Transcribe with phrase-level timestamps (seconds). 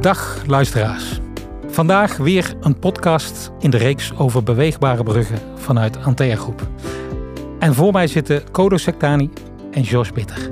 [0.00, 1.20] Dag luisteraars.
[1.66, 6.68] Vandaag weer een podcast in de reeks over beweegbare bruggen vanuit Antea Groep.
[7.58, 9.30] En voor mij zitten Kodo Sectani
[9.70, 10.50] en Jos Bitter.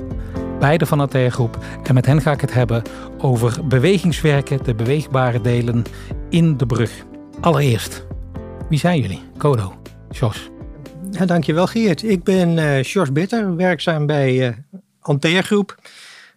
[0.59, 1.57] Beide van Antea Groep.
[1.83, 2.81] En met hen ga ik het hebben
[3.17, 5.83] over bewegingswerken, de beweegbare delen
[6.29, 6.91] in de brug.
[7.41, 8.05] Allereerst,
[8.69, 9.21] wie zijn jullie?
[9.37, 9.81] Kodo,
[10.11, 10.49] Jos.
[11.11, 12.03] Ja, dankjewel Geert.
[12.03, 14.55] Ik ben uh, Jos Bitter, werkzaam bij
[15.21, 15.77] uh, Groep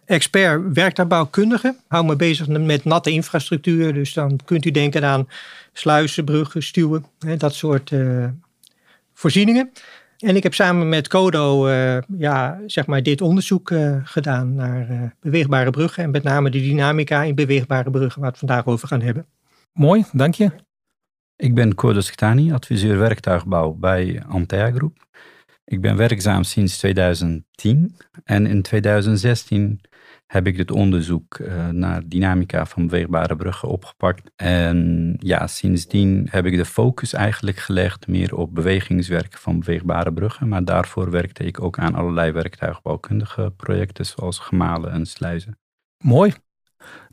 [0.05, 1.75] expert werktuigbouwkundige.
[1.87, 3.93] Hou me bezig met natte infrastructuur.
[3.93, 5.27] Dus dan kunt u denken aan
[5.73, 7.05] sluizen, bruggen, stuwen.
[7.19, 8.27] Hè, dat soort uh,
[9.13, 9.71] voorzieningen.
[10.17, 15.15] En ik heb samen met Codo uh, ja, zeg maar dit onderzoek uh, gedaan naar
[15.19, 16.03] beweegbare bruggen.
[16.03, 19.25] En met name de dynamica in beweegbare bruggen, waar we het vandaag over gaan hebben.
[19.73, 20.51] Mooi, dank je.
[21.35, 25.07] Ik ben Kodo Schtani, adviseur werktuigbouw bij Antea Groep.
[25.65, 29.81] Ik ben werkzaam sinds 2010 en in 2016
[30.25, 34.31] heb ik dit onderzoek uh, naar dynamica van beweegbare bruggen opgepakt.
[34.35, 40.47] En ja, sindsdien heb ik de focus eigenlijk gelegd meer op bewegingswerk van beweegbare bruggen.
[40.47, 45.57] Maar daarvoor werkte ik ook aan allerlei werktuigbouwkundige projecten zoals gemalen en sluizen.
[46.03, 46.33] Mooi.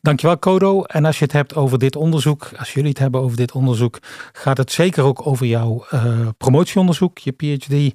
[0.02, 0.82] Dankjewel Kodo.
[0.82, 3.98] En als je het hebt over dit onderzoek, als jullie het hebben over dit onderzoek,
[4.32, 7.90] gaat het zeker ook over jouw uh, promotieonderzoek, je PhD, uh,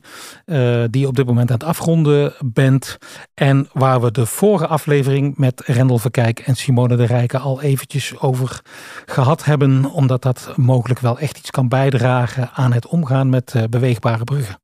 [0.89, 2.97] die je op dit moment aan het afronden bent.
[3.33, 8.19] En waar we de vorige aflevering met Rendel Verkijk en Simone de Rijken al eventjes
[8.19, 8.61] over
[9.05, 13.63] gehad hebben, omdat dat mogelijk wel echt iets kan bijdragen aan het omgaan met uh,
[13.69, 14.59] beweegbare bruggen.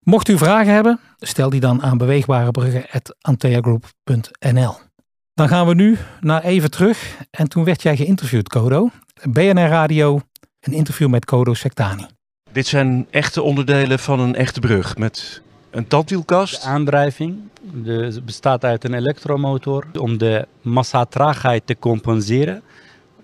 [0.00, 4.91] Mocht u vragen hebben, stel die dan aan beweegbarebruggen.anteagroup.nl.
[5.34, 7.16] Dan gaan we nu naar even terug.
[7.30, 8.88] En toen werd jij geïnterviewd, Kodo.
[9.22, 10.20] BNR Radio,
[10.60, 12.06] een interview met Kodo Sectani.
[12.52, 16.62] Dit zijn echte onderdelen van een echte brug met een tandwielkast.
[16.62, 17.38] De aandrijving
[17.74, 19.86] de, bestaat uit een elektromotor.
[19.98, 22.62] Om de massatraagheid te compenseren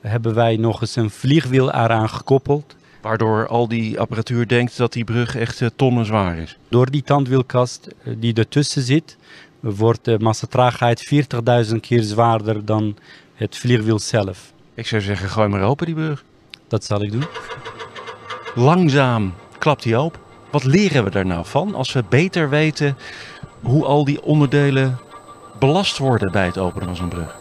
[0.01, 2.77] hebben wij nog eens een vliegwiel eraan gekoppeld.
[3.01, 6.59] Waardoor al die apparatuur denkt dat die brug echt tonnen zwaar is.
[6.69, 9.17] Door die tandwielkast die ertussen zit,
[9.61, 11.27] wordt de massatraagheid
[11.71, 12.97] 40.000 keer zwaarder dan
[13.35, 14.53] het vliegwiel zelf.
[14.75, 16.25] Ik zou zeggen, gooi maar open die brug.
[16.69, 17.25] Dat zal ik doen.
[18.55, 20.21] Langzaam klapt hij open.
[20.51, 22.97] Wat leren we daar nou van als we beter weten
[23.63, 24.99] hoe al die onderdelen
[25.59, 27.38] belast worden bij het openen van zo'n brug?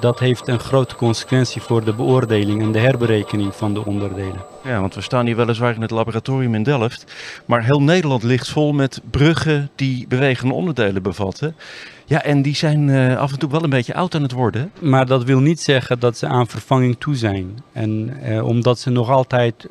[0.00, 4.44] Dat heeft een grote consequentie voor de beoordeling en de herberekening van de onderdelen.
[4.64, 8.48] Ja, want we staan hier weliswaar in het laboratorium in Delft, maar heel Nederland ligt
[8.48, 11.56] vol met bruggen die bewegende onderdelen bevatten.
[12.04, 14.72] Ja, en die zijn uh, af en toe wel een beetje oud aan het worden.
[14.80, 17.62] Maar dat wil niet zeggen dat ze aan vervanging toe zijn.
[17.72, 19.66] En uh, omdat ze nog altijd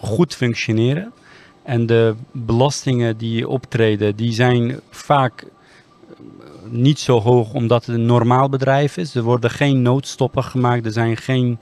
[0.00, 1.12] goed functioneren
[1.62, 5.44] en de belastingen die optreden, die zijn vaak
[6.70, 9.14] niet zo hoog omdat het een normaal bedrijf is.
[9.14, 11.58] Er worden geen noodstoppen gemaakt, er zijn geen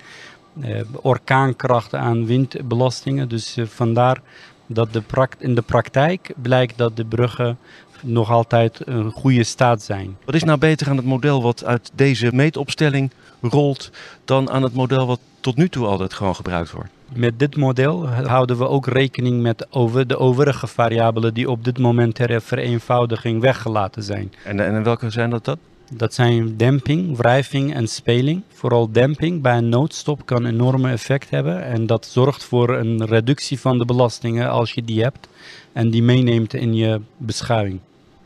[0.60, 3.28] uh, orkaankrachten aan windbelastingen.
[3.28, 4.20] Dus uh, vandaar
[4.66, 5.02] dat de
[5.38, 7.58] in de praktijk blijkt dat de bruggen
[8.02, 10.16] nog altijd een goede staat zijn.
[10.24, 13.10] Wat is nou beter aan het model wat uit deze meetopstelling
[13.40, 13.90] rolt
[14.24, 16.90] dan aan het model wat tot nu toe altijd gewoon gebruikt wordt?
[17.12, 21.78] Met dit model houden we ook rekening met over de overige variabelen die op dit
[21.78, 24.32] moment ter vereenvoudiging weggelaten zijn.
[24.44, 25.58] En, en welke zijn dat dan?
[25.92, 28.42] Dat zijn demping, wrijving en speling.
[28.48, 31.64] Vooral demping bij een noodstop kan een enorme effect hebben.
[31.64, 35.28] En dat zorgt voor een reductie van de belastingen als je die hebt.
[35.74, 37.80] En die meeneemt in je beschouwing.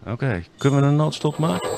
[0.06, 1.68] Oké, kunnen we een noodstop maken?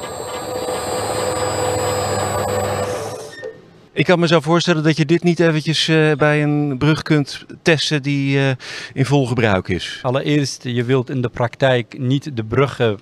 [3.93, 7.45] Ik kan me zo voorstellen dat je dit niet eventjes uh, bij een brug kunt
[7.63, 8.51] testen die uh,
[8.93, 9.99] in vol gebruik is.
[10.03, 12.99] Allereerst, je wilt in de praktijk niet de bruggen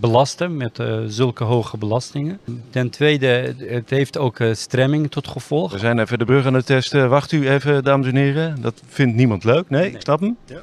[0.00, 2.38] belasten met uh, zulke hoge belastingen.
[2.70, 5.72] Ten tweede, het heeft ook stremming tot gevolg.
[5.72, 7.08] We zijn even de brug aan het testen.
[7.08, 8.60] Wacht u even, dames en heren.
[8.60, 9.70] Dat vindt niemand leuk.
[9.70, 10.00] Nee, nee.
[10.00, 10.36] snap hem?
[10.46, 10.62] Ja.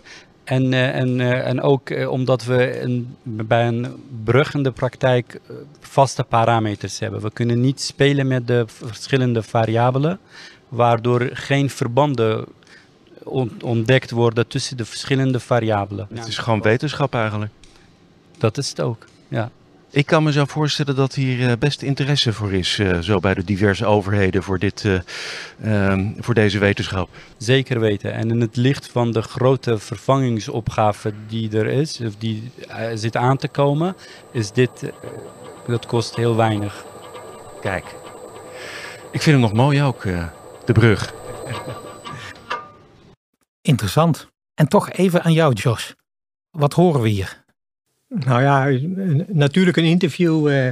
[0.49, 4.71] En, uh, en, uh, en ook uh, omdat we een, bij een brug in de
[4.71, 5.41] praktijk
[5.79, 7.21] vaste parameters hebben.
[7.21, 10.19] We kunnen niet spelen met de verschillende variabelen,
[10.67, 12.45] waardoor geen verbanden
[13.61, 16.07] ontdekt worden tussen de verschillende variabelen.
[16.13, 17.51] Het is gewoon wetenschap eigenlijk.
[18.37, 19.51] Dat is het ook, ja.
[19.91, 23.85] Ik kan me zo voorstellen dat hier best interesse voor is, zo bij de diverse
[23.85, 27.09] overheden, voor, dit, uh, um, voor deze wetenschap.
[27.37, 28.13] Zeker weten.
[28.13, 32.51] En in het licht van de grote vervangingsopgave die er is, of die
[32.93, 33.95] zit aan te komen,
[34.31, 34.91] is dit,
[35.67, 36.85] dat kost heel weinig.
[37.61, 37.85] Kijk,
[39.11, 40.03] ik vind hem nog mooi ook,
[40.65, 41.13] de brug.
[43.61, 44.27] Interessant.
[44.53, 45.95] En toch even aan jou, Jos.
[46.49, 47.47] Wat horen we hier?
[48.09, 48.67] Nou ja,
[49.27, 50.69] natuurlijk een interview uh,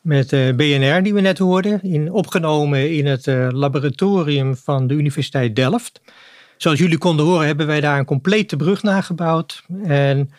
[0.00, 6.00] met BNR die we net hoorden, in, opgenomen in het laboratorium van de Universiteit Delft.
[6.56, 9.64] Zoals jullie konden horen hebben wij daar een complete brug nagebouwd.
[9.84, 10.30] En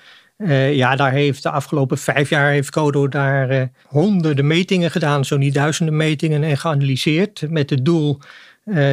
[0.71, 5.53] ja, daar heeft de afgelopen vijf jaar heeft Codo daar honderden metingen gedaan, zo niet
[5.53, 8.19] duizenden metingen en geanalyseerd met het doel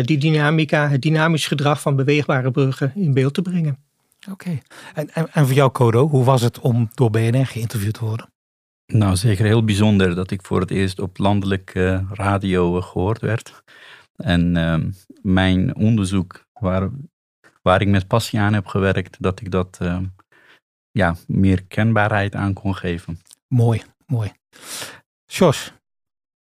[0.03, 3.88] die dynamica, het dynamisch gedrag van beweegbare bruggen in beeld te brengen.
[4.31, 4.59] Oké,
[4.95, 8.33] en, en, en voor jou Codo, hoe was het om door BNR geïnterviewd te worden?
[8.93, 11.73] Nou, zeker heel bijzonder dat ik voor het eerst op landelijk
[12.11, 13.63] radio gehoord werd.
[14.17, 14.91] En ehm,
[15.23, 16.91] mijn onderzoek, waar,
[17.63, 20.05] waar ik met passie aan heb gewerkt, dat ik dat ehm,
[20.91, 23.21] ja, meer kenbaarheid aan kon geven.
[23.49, 24.33] Mooi, mooi.
[25.27, 25.73] Jos,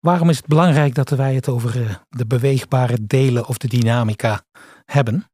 [0.00, 4.44] waarom is het belangrijk dat wij het over eh, de beweegbare delen of de dynamica
[4.84, 5.31] hebben?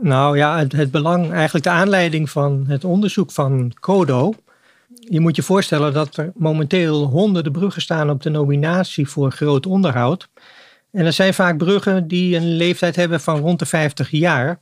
[0.00, 4.34] Nou ja, het, belang, eigenlijk de aanleiding van het onderzoek van Codo.
[4.88, 9.66] Je moet je voorstellen dat er momenteel honderden bruggen staan op de nominatie voor groot
[9.66, 10.28] onderhoud.
[10.92, 14.58] En dat zijn vaak bruggen die een leeftijd hebben van rond de 50 jaar.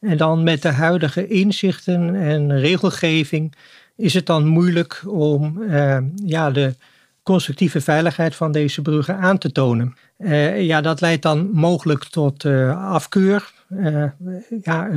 [0.00, 3.54] En dan met de huidige inzichten en regelgeving
[3.96, 6.74] is het dan moeilijk om eh, ja, de
[7.22, 9.96] constructieve veiligheid van deze bruggen aan te tonen.
[10.18, 13.52] Uh, ja, dat leidt dan mogelijk tot uh, afkeur,
[14.62, 14.88] ja,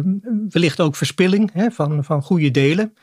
[0.49, 2.93] wellicht ook verspilling hè, van, van goede delen.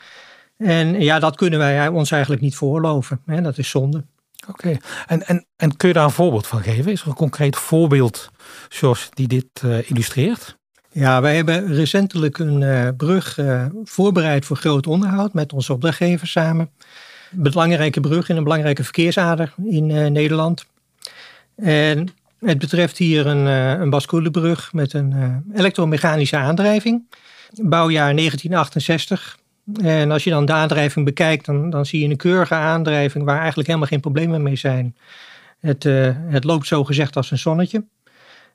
[0.57, 3.21] En ja, dat kunnen wij ons eigenlijk niet voorloven.
[3.25, 4.05] Hè, dat is zonde.
[4.47, 4.77] Oké,
[5.07, 6.91] en, en, en kun je daar een voorbeeld van geven?
[6.91, 8.31] Is er een concreet voorbeeld,
[8.69, 10.59] zoals die dit illustreert?
[10.93, 16.27] Ja, wij hebben recentelijk een uh, brug uh, voorbereid voor groot onderhoud met onze opdrachtgever
[16.27, 16.69] samen.
[17.31, 20.65] Een belangrijke brug in een belangrijke verkeersader in Nederland.
[21.55, 22.07] En
[22.45, 23.45] het betreft hier een,
[23.81, 27.03] een basculebrug met een elektromechanische aandrijving.
[27.61, 29.37] Bouwjaar 1968.
[29.81, 33.37] En als je dan de aandrijving bekijkt, dan, dan zie je een keurige aandrijving waar
[33.37, 34.95] eigenlijk helemaal geen problemen mee zijn.
[35.59, 35.83] Het,
[36.27, 37.83] het loopt zo gezegd als een zonnetje.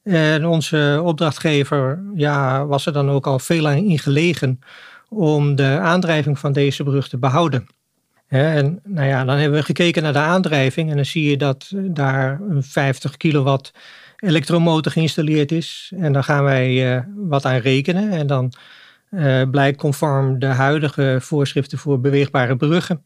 [0.06, 4.60] En onze opdrachtgever ja, was er dan ook al veel aan in gelegen
[5.08, 7.66] om de aandrijving van deze brug te behouden.
[8.28, 11.73] En nou ja, dan hebben we gekeken naar de aandrijving en dan zie je dat
[11.75, 13.73] daar een 50 kilowatt
[14.17, 15.93] elektromotor geïnstalleerd is.
[15.96, 18.52] En dan gaan wij uh, wat aan rekenen en dan
[19.11, 23.05] uh, blijkt conform de huidige voorschriften voor beweegbare bruggen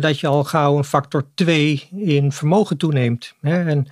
[0.00, 3.34] dat je al gauw een factor 2 in vermogen toeneemt.
[3.40, 3.86] En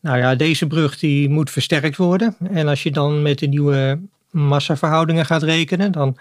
[0.00, 2.36] nou ja, deze brug die moet versterkt worden.
[2.52, 4.00] En als je dan met de nieuwe
[4.30, 6.16] massaverhoudingen gaat rekenen, dan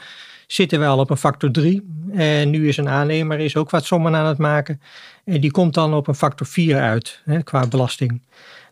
[0.51, 2.07] zitten we al op een factor 3.
[2.11, 4.81] En nu is een aannemer is ook wat sommen aan het maken.
[5.25, 8.21] En die komt dan op een factor 4 uit hè, qua belasting.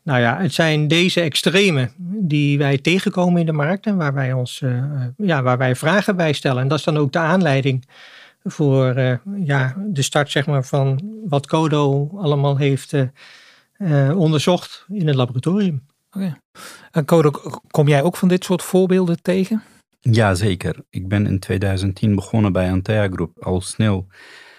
[0.03, 1.89] Nou ja, het zijn deze extreme
[2.19, 4.83] die wij tegenkomen in de markt en waar wij, ons, uh,
[5.17, 6.61] ja, waar wij vragen bij stellen.
[6.61, 7.87] En dat is dan ook de aanleiding
[8.43, 9.13] voor uh,
[9.43, 12.93] ja, de start zeg maar, van wat Codo allemaal heeft
[14.15, 15.85] onderzocht in het laboratorium.
[16.11, 16.35] Okay.
[16.91, 17.31] En Code,
[17.71, 19.63] kom jij ook van dit soort voorbeelden tegen?
[20.11, 20.85] Ja, zeker.
[20.89, 23.43] Ik ben in 2010 begonnen bij Antea Group.
[23.43, 24.07] Al snel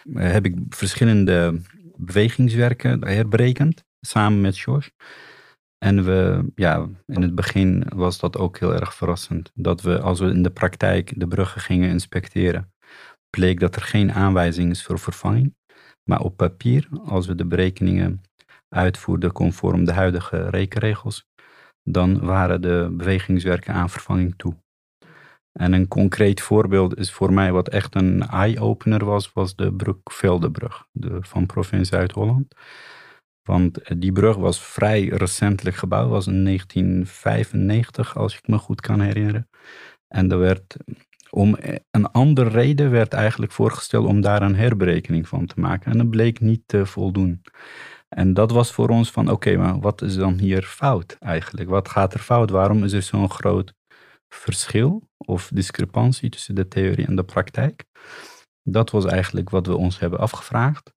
[0.05, 1.61] uh, heb ik verschillende
[1.97, 4.91] bewegingswerken herberekend, samen met George.
[5.79, 9.51] En we, ja, in het begin was dat ook heel erg verrassend.
[9.55, 12.73] Dat we, als we in de praktijk de bruggen gingen inspecteren,
[13.31, 15.55] bleek dat er geen aanwijzing is voor vervanging.
[16.05, 18.21] Maar op papier, als we de berekeningen
[18.69, 21.27] uitvoerde conform de huidige rekenregels,
[21.83, 24.55] dan waren de bewegingswerken aan vervanging toe.
[25.53, 30.87] En een concreet voorbeeld is voor mij wat echt een eye-opener was, was de Broekveldebrug
[30.93, 32.55] de, van provincie Zuid-Holland.
[33.43, 39.01] Want die brug was vrij recentelijk gebouwd, was in 1995 als ik me goed kan
[39.01, 39.49] herinneren.
[40.09, 40.77] En er werd
[41.31, 41.57] om
[41.91, 45.93] een andere reden werd eigenlijk voorgesteld om daar een herberekening van te maken.
[45.93, 47.43] En dat bleek niet te voldoen.
[48.09, 51.69] En dat was voor ons van, oké, maar wat is dan hier fout eigenlijk?
[51.69, 52.51] Wat gaat er fout?
[52.51, 53.75] Waarom is er zo'n groot
[54.29, 57.85] verschil of discrepantie tussen de theorie en de praktijk?
[58.63, 60.93] Dat was eigenlijk wat we ons hebben afgevraagd.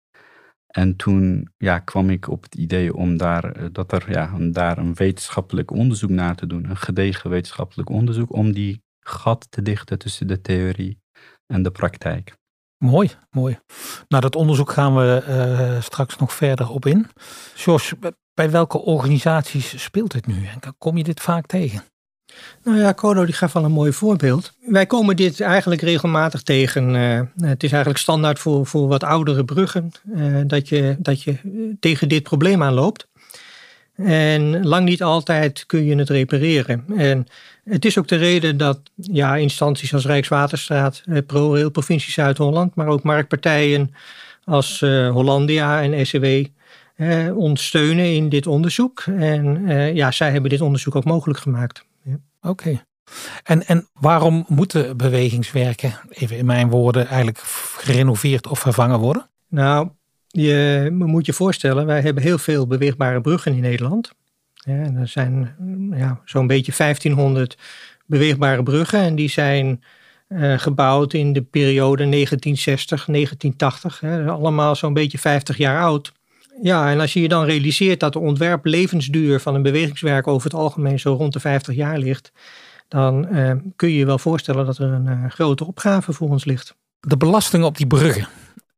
[0.68, 4.78] En toen ja, kwam ik op het idee om daar, eh, dat er, ja, daar
[4.78, 10.00] een wetenschappelijk onderzoek naar te doen, een gedegen wetenschappelijk onderzoek, om die gat te dichten
[10.00, 11.00] tussen de theorie
[11.54, 12.40] en de praktijk.
[12.78, 13.60] Mooi, mooi.
[14.08, 17.08] Nou, dat onderzoek gaan we uh, straks nog verder op in.
[17.56, 17.94] Jos,
[18.34, 21.84] bij welke organisaties speelt dit nu en kom je dit vaak tegen?
[22.64, 24.54] Nou ja, Kodo die gaf wel een mooi voorbeeld.
[24.66, 26.96] Wij komen dit eigenlijk regelmatig tegen.
[26.96, 31.36] Uh, het is eigenlijk standaard voor, voor wat oudere bruggen uh, dat, je, dat je
[31.80, 33.08] tegen dit probleem aanloopt.
[33.96, 36.86] En lang niet altijd kun je het repareren.
[36.98, 37.28] En
[37.64, 42.88] het is ook de reden dat ja, instanties als Rijkswaterstaat, eh, ProRail, Provincie Zuid-Holland, maar
[42.88, 43.94] ook marktpartijen
[44.44, 46.26] als Hollandia en SCW
[47.02, 49.04] eh, ons in dit onderzoek.
[49.18, 51.86] En eh, ja, zij hebben dit onderzoek ook mogelijk gemaakt.
[52.42, 52.84] Oké.
[53.44, 57.40] En, en waarom moeten bewegingswerken, even in mijn woorden, eigenlijk
[57.78, 59.30] gerenoveerd of vervangen worden?
[59.48, 59.90] Nou,
[60.28, 64.12] je moet je voorstellen, wij hebben heel veel beweegbare bruggen in Nederland.
[64.54, 65.56] Ja, er zijn
[65.92, 67.58] ja, zo'n beetje 1500
[68.06, 69.84] beweegbare bruggen en die zijn
[70.28, 74.00] uh, gebouwd in de periode 1960, 1980.
[74.00, 76.12] Hè, allemaal zo'n beetje 50 jaar oud.
[76.62, 80.60] Ja, en als je je dan realiseert dat de ontwerplevensduur van een bewegingswerk over het
[80.60, 82.32] algemeen zo rond de 50 jaar ligt,
[82.88, 86.46] dan uh, kun je je wel voorstellen dat er een uh, grote opgave voor ons
[86.46, 86.76] ligt.
[87.00, 88.28] De belastingen op die bruggen.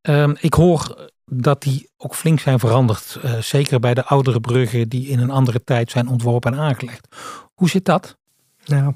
[0.01, 3.20] Ehm, ik hoor dat die ook flink zijn veranderd.
[3.25, 7.08] Uh, zeker bij de oudere bruggen die in een andere tijd zijn ontworpen en aangelegd.
[7.53, 8.18] Hoe zit dat?
[8.65, 8.94] Nou,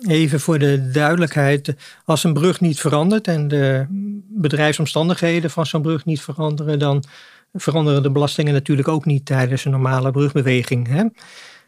[0.00, 1.74] even voor de duidelijkheid.
[2.04, 3.86] Als een brug niet verandert en de
[4.28, 7.04] bedrijfsomstandigheden van zo'n brug niet veranderen, dan
[7.52, 10.88] veranderen de belastingen natuurlijk ook niet tijdens een normale brugbeweging.
[10.88, 11.04] Hè?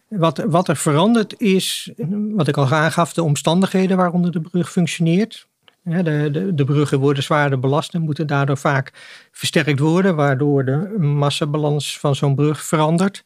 [0.08, 1.92] Wat, wat er verandert is,
[2.30, 5.46] wat ik al aangaf, de omstandigheden waaronder de brug functioneert.
[5.82, 8.92] De, de, de, bruggen worden zwaarder belast en moeten daardoor vaak
[9.32, 13.24] versterkt worden, waardoor de massabalans van zo'n brug verandert.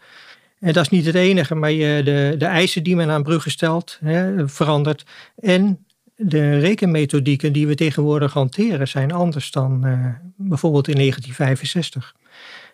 [0.60, 3.98] En dat is niet het enige, maar de, de eisen die men aan bruggen stelt
[4.00, 5.04] hè, verandert.
[5.36, 5.86] En
[6.20, 12.14] de rekenmethodieken die we tegenwoordig hanteren zijn anders dan uh, bijvoorbeeld in 1965.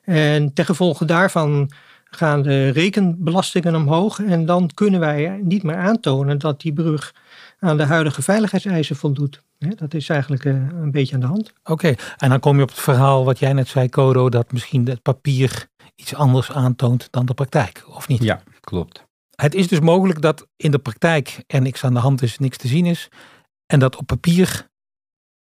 [0.04, 1.70] En ten gevolge daarvan
[2.04, 7.14] gaan de rekenbelastingen omhoog en dan kunnen wij niet meer aantonen dat die brug
[7.58, 9.42] aan de huidige veiligheidseisen voldoet.
[9.58, 11.52] Dat is eigenlijk eh, een beetje aan de hand.
[11.64, 14.88] Oké, en dan kom je op het verhaal wat jij net zei, Codo, dat misschien
[14.88, 18.22] het papier iets anders aantoont dan de praktijk, of niet?
[18.22, 19.04] Ja, klopt.
[19.34, 22.56] Het is dus mogelijk dat in de praktijk er niks aan de hand is, niks
[22.56, 23.08] te zien is,
[23.66, 24.68] en dat op papier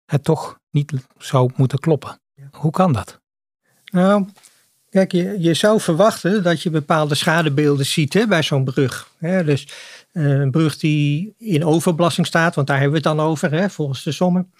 [0.05, 2.21] het toch niet zou moeten kloppen.
[2.51, 3.21] Hoe kan dat?
[3.93, 4.27] Nou,
[4.91, 9.11] kijk, je, zou verwachten dat je bepaalde schadebeelden ziet hè, bij zo'n brug.
[9.19, 9.45] Hè?
[9.45, 9.69] Dus
[10.13, 13.71] eh, een brug die in overbelasting staat, want daar hebben we het dan over, hè,
[13.71, 14.53] volgens de sommen.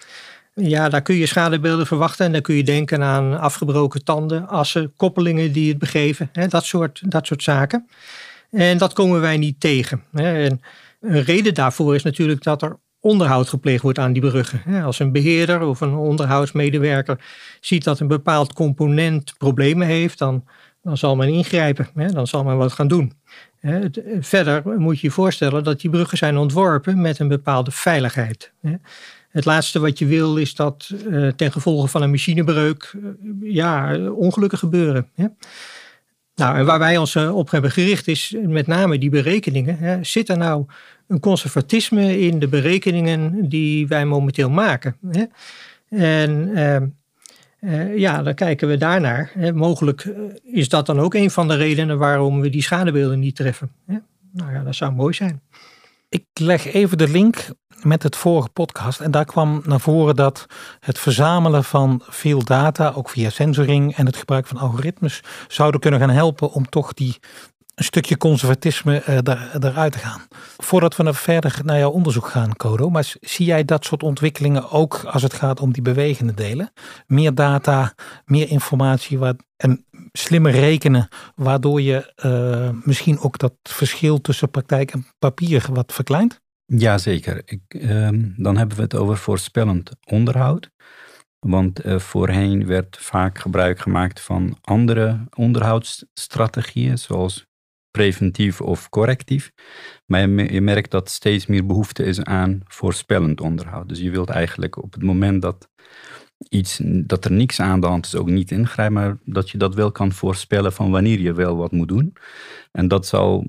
[0.53, 4.93] Ja, daar kun je schadebeelden verwachten en dan kun je denken aan afgebroken tanden, assen,
[4.95, 7.87] koppelingen die het begeven, hè, dat, soort, dat soort zaken.
[8.51, 10.03] En dat komen wij niet tegen.
[10.11, 10.43] Hè.
[10.43, 10.61] En
[11.01, 14.83] een reden daarvoor is natuurlijk dat er onderhoud gepleegd wordt aan die bruggen.
[14.83, 17.19] Als een beheerder of een onderhoudsmedewerker
[17.61, 20.43] ziet dat een bepaald component problemen heeft, dan,
[20.81, 23.13] dan zal men ingrijpen, dan zal men wat gaan doen.
[24.19, 28.51] Verder moet je je voorstellen dat die bruggen zijn ontworpen met een bepaalde veiligheid.
[29.29, 33.09] Het laatste wat je wil is dat uh, ten gevolge van een machinebreuk uh,
[33.53, 35.09] ja, ongelukken gebeuren.
[36.35, 40.05] Nou, en waar wij ons eh, op hebben gericht is met name die berekeningen.
[40.05, 40.65] Zit er nou
[41.07, 44.97] een conservatisme in de berekeningen die wij momenteel maken?
[45.09, 45.23] Hè?
[45.89, 46.87] En ehm,
[47.61, 49.31] uh, ja, dan kijken we daarnaar.
[49.37, 53.19] Uh, mogelijk uh, is dat dan ook een van de redenen waarom we die schadebeelden
[53.19, 53.71] niet treffen.
[54.31, 55.41] Nou ja, dat zou mooi zijn.
[56.09, 57.47] Ik leg even de link
[57.83, 58.99] met het vorige podcast.
[58.99, 60.45] En daar kwam naar voren dat
[60.79, 65.99] het verzamelen van veel data, ook via sensoring en het gebruik van algoritmes, zouden kunnen
[65.99, 67.19] gaan helpen om toch die
[67.77, 70.21] een stukje conservatisme uh, daar, te gaan.
[70.57, 74.71] Voordat we naar verder naar jouw onderzoek gaan, Kodo, maar zie jij dat soort ontwikkelingen
[74.71, 76.71] ook als het gaat om die bewegende delen?
[77.07, 77.93] Meer data,
[78.25, 79.19] meer informatie
[79.57, 85.93] en slimmer rekenen, waardoor je uh, misschien ook dat verschil tussen praktijk en papier wat
[85.93, 86.41] verkleint?
[86.65, 87.41] Jazeker.
[87.45, 90.69] Ik, uh, dan hebben we het over voorspellend onderhoud.
[91.39, 97.45] Want uh, voorheen werd vaak gebruik gemaakt van andere onderhoudsstrategieën, zoals
[97.97, 99.51] preventief of correctief.
[100.05, 103.89] Maar je merkt dat steeds meer behoefte is aan voorspellend onderhoud.
[103.89, 105.69] Dus je wilt eigenlijk op het moment dat,
[106.49, 109.75] iets, dat er niks aan de hand is, ook niet ingrijpen, maar dat je dat
[109.75, 112.13] wel kan voorspellen van wanneer je wel wat moet doen.
[112.71, 113.45] En dat zal,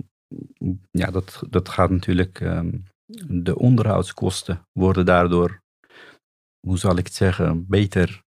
[0.90, 2.84] ja, dat, dat gaat natuurlijk, um,
[3.26, 5.62] de onderhoudskosten worden daardoor,
[6.66, 8.26] hoe zal ik het zeggen, beter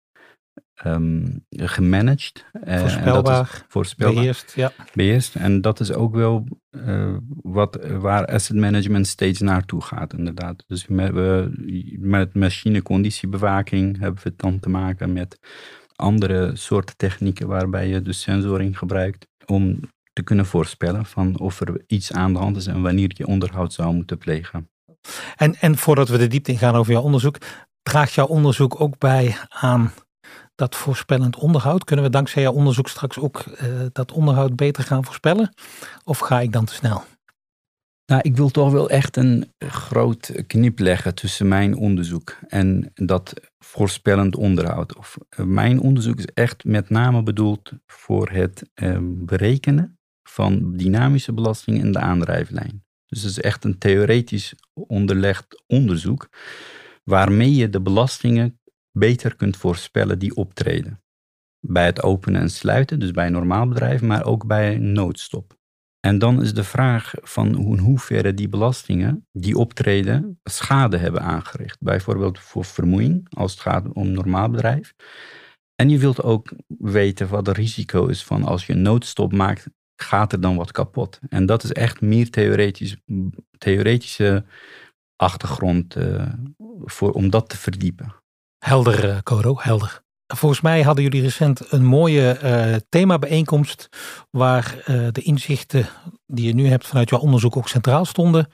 [0.87, 2.45] um, gemanaged.
[2.65, 4.15] Uh, voorspelbaar, voorspelbaar.
[4.15, 4.73] Beheerst, ja.
[4.95, 5.35] Beheerst.
[5.35, 10.65] En dat is ook wel uh, wat, waar asset management steeds naartoe gaat, inderdaad.
[10.67, 11.53] Dus met, we,
[11.99, 15.39] met machineconditiebewaking hebben we het dan te maken met
[15.97, 19.81] andere soorten technieken waarbij je dus sensoring gebruikt om
[20.13, 23.73] te kunnen voorspellen van of er iets aan de hand is en wanneer je onderhoud
[23.73, 24.71] zou moeten plegen.
[25.37, 27.39] En, en voordat we de diepte in gaan over jouw onderzoek,
[27.83, 29.93] draagt jouw onderzoek ook bij aan
[30.61, 31.85] dat voorspellend onderhoud?
[31.85, 35.55] Kunnen we dankzij jouw onderzoek straks ook uh, dat onderhoud beter gaan voorspellen?
[36.05, 37.05] Of ga ik dan te snel?
[38.07, 43.35] Nou, ik wil toch wel echt een groot knip leggen tussen mijn onderzoek en dat
[43.59, 44.97] voorspellend onderhoud.
[44.97, 51.33] Of, eh, mijn onderzoek is echt met name bedoeld voor het eh, berekenen van dynamische
[51.33, 52.85] belasting in de aandrijflijn.
[53.07, 56.29] Dus het is echt een theoretisch onderlegd onderzoek
[57.05, 58.60] waarmee je de belastingen
[58.93, 61.03] beter kunt voorspellen die optreden.
[61.67, 65.59] Bij het openen en sluiten, dus bij een normaal bedrijf, maar ook bij een noodstop.
[66.01, 71.77] En dan is de vraag van in hoeverre die belastingen die optreden schade hebben aangericht.
[71.81, 74.95] Bijvoorbeeld voor vermoeiing, als het gaat om normaal bedrijf.
[75.75, 79.69] En je wilt ook weten wat het risico is van als je een noodstop maakt,
[79.97, 81.19] gaat er dan wat kapot.
[81.29, 82.97] En dat is echt meer theoretisch,
[83.59, 84.45] theoretische
[85.17, 86.33] achtergrond uh,
[86.85, 88.20] voor, om dat te verdiepen.
[88.61, 90.01] Helder, uh, Coro, helder.
[90.27, 93.89] Volgens mij hadden jullie recent een mooie uh, themabijeenkomst
[94.31, 95.87] waar uh, de inzichten
[96.27, 98.49] die je nu hebt vanuit jouw onderzoek ook centraal stonden.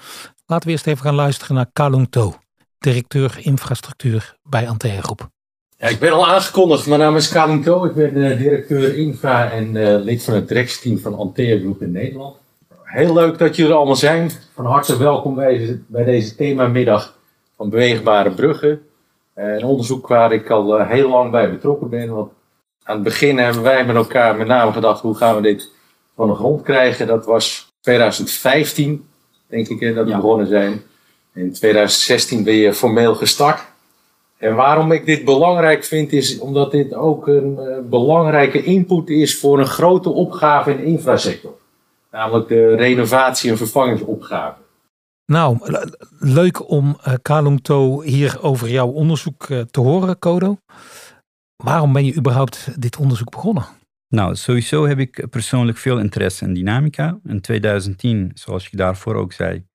[0.46, 2.34] Laten we eerst even gaan luisteren naar Kalung To,
[2.78, 5.28] directeur infrastructuur bij Antea Groep.
[5.76, 6.86] Ja, ik ben al aangekondigd.
[6.86, 7.84] Mijn naam is Kalung To.
[7.84, 9.72] Ik ben directeur infra en
[10.02, 12.36] lid van het directieteam van Antea Groep in Nederland.
[12.82, 14.30] Heel leuk dat jullie er allemaal zijn.
[14.54, 17.16] Van harte welkom bij, bij deze themamiddag
[17.56, 18.80] van beweegbare bruggen.
[19.36, 22.14] Eh, een onderzoek waar ik al eh, heel lang bij betrokken ben.
[22.14, 22.32] Want
[22.82, 25.70] aan het begin hebben wij met elkaar met name gedacht: hoe gaan we dit
[26.14, 27.06] van de grond krijgen?
[27.06, 29.08] Dat was 2015,
[29.46, 30.82] denk ik, dat we begonnen zijn.
[31.34, 33.60] In 2016 ben je formeel gestart.
[34.38, 39.38] En waarom ik dit belangrijk vind, is omdat dit ook een uh, belangrijke input is
[39.38, 41.52] voor een grote opgave in de infrasector.
[42.10, 44.65] Namelijk de renovatie- en vervangingsopgave.
[45.26, 45.59] Nou,
[46.18, 50.59] leuk om uh, To hier over jouw onderzoek uh, te horen, Kodo.
[51.56, 53.66] Waarom ben je überhaupt dit onderzoek begonnen?
[54.09, 57.18] Nou, sowieso heb ik persoonlijk veel interesse in dynamica.
[57.25, 59.66] In 2010, zoals je daarvoor ook zei,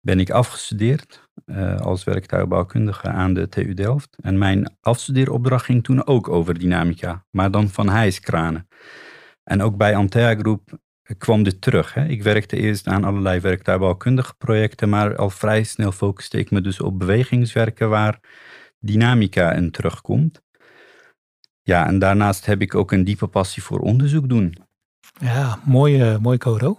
[0.00, 4.16] ben ik afgestudeerd uh, als werktuigbouwkundige aan de TU Delft.
[4.22, 8.68] En mijn afstudeeropdracht ging toen ook over dynamica, maar dan van hijskranen.
[9.44, 10.78] En ook bij Antea Groep
[11.18, 11.94] kwam dit terug.
[11.94, 12.06] Hè.
[12.06, 16.80] Ik werkte eerst aan allerlei werktuigbouwkundige projecten, maar al vrij snel focuste ik me dus
[16.80, 18.20] op bewegingswerken waar
[18.78, 20.42] dynamica in terugkomt.
[21.62, 24.56] Ja, en daarnaast heb ik ook een diepe passie voor onderzoek doen.
[25.20, 26.78] Ja, mooi, uh, mooi Kodo.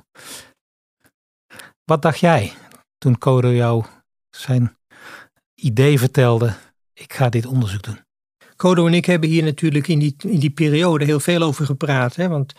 [1.83, 2.53] Wat dacht jij
[2.97, 3.85] toen Kodo jou
[4.29, 4.77] zijn
[5.55, 6.53] idee vertelde,
[6.93, 7.99] ik ga dit onderzoek doen?
[8.55, 12.15] Kodo en ik hebben hier natuurlijk in die, in die periode heel veel over gepraat.
[12.15, 12.27] Hè?
[12.27, 12.53] Want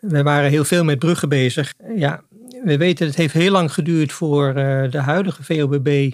[0.00, 1.74] we waren heel veel met bruggen bezig.
[1.94, 2.22] Ja,
[2.64, 6.12] we weten het heeft heel lang geduurd voor uh, de huidige VOBB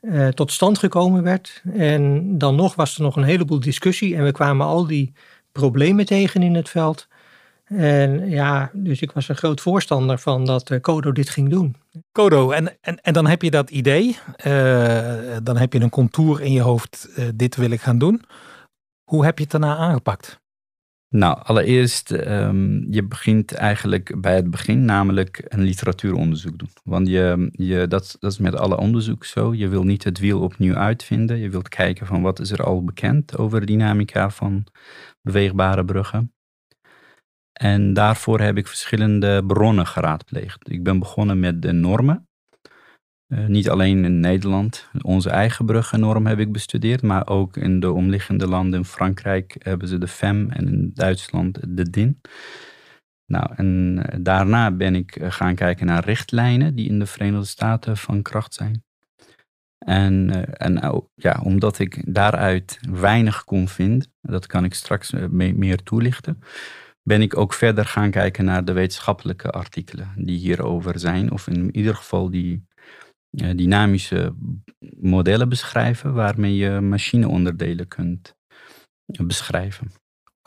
[0.00, 1.62] eh, tot stand gekomen werd.
[1.72, 5.12] En dan nog was er nog een heleboel discussie en we kwamen al die
[5.52, 7.08] problemen tegen in het veld.
[7.64, 11.76] En ja, dus ik was een groot voorstander van dat Codo dit ging doen.
[12.12, 14.16] Codo, en, en, en dan heb je dat idee,
[15.42, 18.22] dan heb je een contour in je hoofd, dit wil ik gaan doen.
[19.04, 20.39] Hoe heb je het daarna aangepakt?
[21.14, 26.70] Nou, allereerst, um, je begint eigenlijk bij het begin, namelijk een literatuuronderzoek doen.
[26.84, 29.54] Want je, je, dat, dat is met alle onderzoek zo.
[29.54, 31.38] Je wil niet het wiel opnieuw uitvinden.
[31.38, 34.66] Je wilt kijken van wat is er al bekend over dynamica van
[35.22, 36.34] beweegbare bruggen.
[37.52, 40.70] En daarvoor heb ik verschillende bronnen geraadpleegd.
[40.70, 42.28] Ik ben begonnen met de normen.
[43.30, 47.92] Uh, niet alleen in Nederland, onze eigen bruggennorm heb ik bestudeerd, maar ook in de
[47.92, 48.78] omliggende landen.
[48.78, 52.20] In Frankrijk hebben ze de FEM en in Duitsland de DIN.
[53.26, 57.46] Nou, en eh, daarna ben ik eh, gaan kijken naar richtlijnen die in de Verenigde
[57.46, 58.84] Staten van kracht zijn.
[59.78, 66.38] En, en ja, omdat ik daaruit weinig kon vinden, dat kan ik straks meer toelichten,
[67.02, 71.76] ben ik ook verder gaan kijken naar de wetenschappelijke artikelen die hierover zijn, of in
[71.76, 72.68] ieder geval die
[73.30, 74.34] dynamische
[75.00, 78.34] modellen beschrijven waarmee je machineonderdelen kunt
[79.06, 79.92] beschrijven.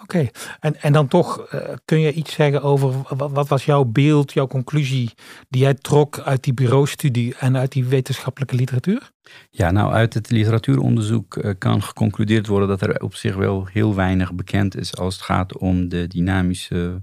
[0.04, 3.84] Oké, en, en dan toch uh, kun je iets zeggen over wat, wat, was jouw
[3.84, 5.12] beeld, jouw conclusie
[5.50, 9.12] die jij trok uit die bureaustudie en uit die wetenschappelijke literatuur?
[9.50, 13.96] Ja, nou uit het literatuuronderzoek uh, kan geconcludeerd worden dat er op zich wel heel
[13.96, 17.02] weinig bekend is als het gaat om de dynamische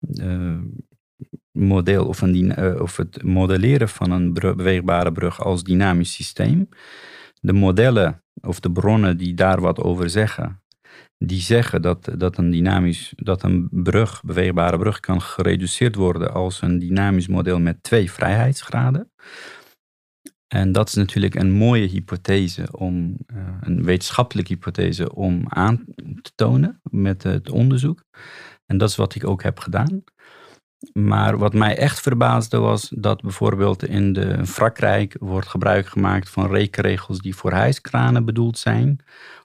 [0.00, 0.58] uh,
[1.56, 6.68] model of, uh, of het modelleren van een beweegbare brug als dynamisch systeem.
[7.40, 10.62] De modellen of de bronnen die daar wat over zeggen,
[11.18, 16.62] die zeggen dat, dat een dynamisch, dat een brug, beweegbare brug, kan gereduceerd worden als
[16.62, 19.10] een dynamisch model met twee vrijheidsgraden.
[20.46, 25.84] En dat is natuurlijk een mooie hypothese om, uh, een wetenschappelijke hypothese om aan
[26.22, 28.04] te tonen met het onderzoek.
[28.66, 30.04] En dat is wat ik ook heb gedaan.
[30.92, 36.50] Maar wat mij echt verbaasde was dat bijvoorbeeld in de Frankrijk wordt gebruik gemaakt van
[36.50, 38.98] rekenregels die voor hijskranen bedoeld zijn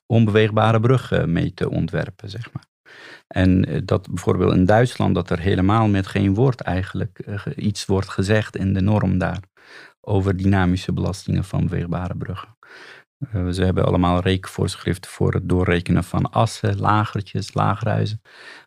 [0.06, 2.66] om beweegbare bruggen mee te ontwerpen, zeg maar.
[3.28, 7.86] En eh, dat bijvoorbeeld in Duitsland dat er helemaal met geen woord eigenlijk eh, iets
[7.86, 9.40] wordt gezegd in de norm daar
[10.02, 12.58] over dynamische belastingen van beweegbare bruggen.
[13.34, 18.22] Uh, ze hebben allemaal rekenvoorschriften voor het doorrekenen van assen, lagertjes, laagruizen,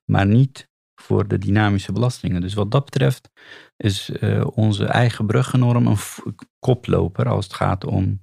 [0.05, 2.41] maar niet voor de dynamische belastingen.
[2.41, 3.31] Dus wat dat betreft
[3.77, 5.99] is uh, onze eigen bruggennorm een
[6.59, 8.21] koploper als het gaat om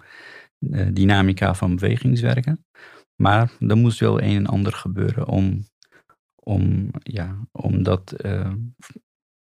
[0.59, 2.65] uh, dynamica van bewegingswerken.
[3.15, 5.67] Maar er moest wel een en ander gebeuren om,
[6.35, 8.51] om, ja, om dat uh,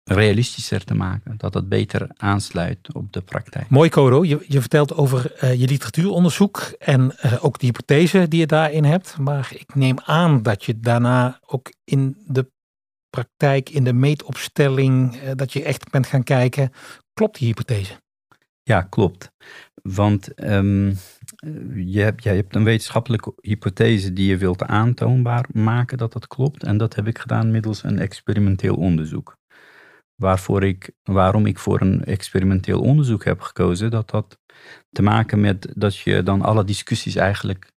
[0.03, 1.37] realistischer te maken.
[1.37, 3.69] Dat het beter aansluit op de praktijk.
[3.69, 4.23] Mooi, Coro.
[4.25, 9.17] Je, je vertelt over je literatuuronderzoek en ook de hypothese die je daarin hebt.
[9.17, 12.51] Maar ik neem aan dat je daarna ook in de
[13.11, 16.71] praktijk, in de meetopstelling, uh, dat je echt bent gaan kijken.
[17.13, 17.93] Klopt die hypothese?
[18.63, 19.31] Ja, klopt.
[19.81, 20.97] Want um,
[21.75, 26.63] je, hebt, je hebt een wetenschappelijke hypothese die je wilt aantoonbaar maken dat dat klopt.
[26.63, 29.37] En dat heb ik gedaan middels een experimenteel onderzoek.
[30.15, 34.39] Waarvoor ik, waarom ik voor een experimenteel onderzoek heb gekozen, dat had
[34.89, 37.71] te maken met dat je dan alle discussies eigenlijk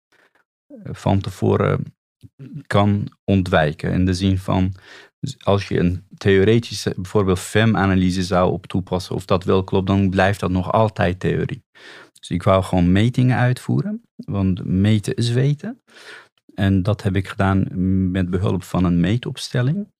[0.84, 1.96] van tevoren
[2.68, 3.92] kan ontwijken.
[3.92, 4.74] In de zin van,
[5.44, 10.40] als je een theoretische, bijvoorbeeld FEM-analyse zou op toepassen, of dat wel klopt, dan blijft
[10.40, 11.64] dat nog altijd theorie.
[12.20, 15.82] Dus ik wou gewoon metingen uitvoeren, want meten is weten.
[16.56, 17.68] En dat heb ik gedaan
[18.12, 19.92] met behulp van een meetopstelling.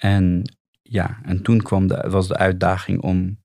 [0.00, 0.42] En
[0.82, 3.38] ja, en toen kwam de, was de uitdaging om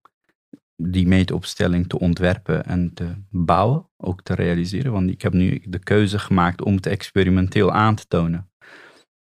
[0.76, 4.92] die meetopstelling te ontwerpen en te bouwen, ook te realiseren.
[4.92, 8.50] Want ik heb nu de keuze gemaakt om het experimenteel aan te tonen.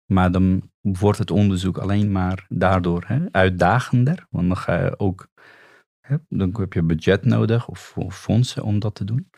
[0.05, 4.27] Maar dan wordt het onderzoek alleen maar daardoor hè, uitdagender.
[4.29, 5.27] Want dan ga je ook,
[5.99, 9.29] hè, dan heb je budget nodig of, of fondsen om dat te doen.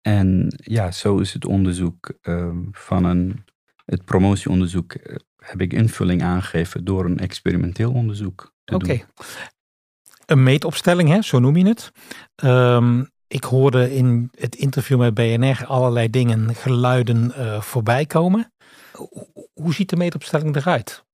[0.00, 3.44] En ja, zo is het onderzoek uh, van een,
[3.84, 8.86] het promotieonderzoek uh, heb ik invulling aangegeven door een experimenteel onderzoek te Oké.
[8.86, 9.02] doen.
[10.26, 11.92] Een meetopstelling, hè, zo noem je het.
[12.44, 18.52] Um, ik hoorde in het interview met BNR allerlei dingen, geluiden uh, voorbij komen.
[19.52, 21.04] Hoe ziet de meetopstelling eruit?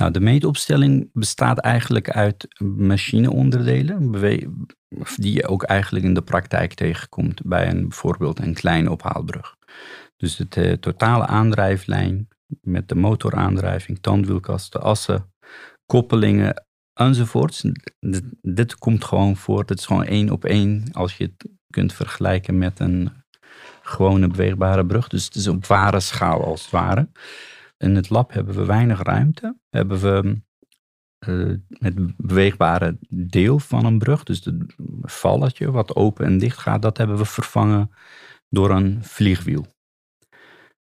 [0.00, 4.10] Nou, de meetopstelling bestaat eigenlijk uit machineonderdelen,
[5.16, 9.56] die je ook eigenlijk in de praktijk tegenkomt bij een, bijvoorbeeld een kleine ophaalbrug.
[10.16, 12.28] Dus de uh, totale aandrijflijn
[12.60, 15.32] met de motoraandrijving, tandwielkasten, assen,
[15.86, 17.60] koppelingen enzovoorts.
[18.00, 21.92] Dit, dit komt gewoon voor, het is gewoon één op één als je het kunt
[21.92, 23.23] vergelijken met een
[23.84, 25.08] gewone beweegbare brug.
[25.08, 27.08] Dus het is op ware schaal als het ware.
[27.76, 29.56] In het lab hebben we weinig ruimte.
[29.70, 30.42] Hebben we
[31.28, 36.82] uh, het beweegbare deel van een brug, dus het valletje wat open en dicht gaat,
[36.82, 37.90] dat hebben we vervangen
[38.48, 39.66] door een vliegwiel.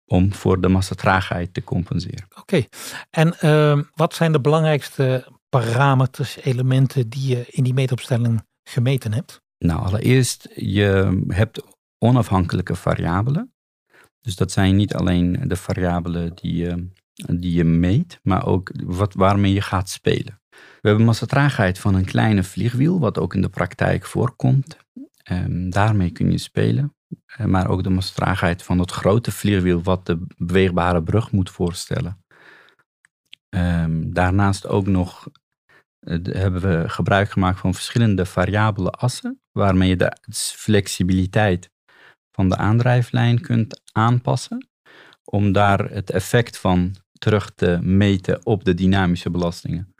[0.04, 2.26] Om voor de massatraagheid te compenseren.
[2.30, 2.68] Oké, okay.
[3.10, 9.40] en uh, wat zijn de belangrijkste parameters, elementen die je in die meetopstelling gemeten hebt?
[9.58, 11.62] Nou, allereerst, je hebt
[12.00, 13.54] onafhankelijke variabelen.
[14.20, 19.14] Dus dat zijn niet alleen de variabelen die je, die je meet, maar ook wat,
[19.14, 20.40] waarmee je gaat spelen.
[20.50, 24.76] We hebben massatraagheid van een kleine vliegwiel, wat ook in de praktijk voorkomt.
[25.30, 26.94] Um, daarmee kun je spelen.
[27.46, 32.24] Maar ook de massatraagheid van het grote vliegwiel, wat de beweegbare brug moet voorstellen.
[33.48, 35.28] Um, daarnaast ook nog
[36.00, 41.70] uh, hebben we gebruik gemaakt van verschillende variabele assen, waarmee je de flexibiliteit
[42.40, 44.68] van de aandrijflijn kunt aanpassen,
[45.24, 49.94] om daar het effect van terug te meten op de dynamische belastingen.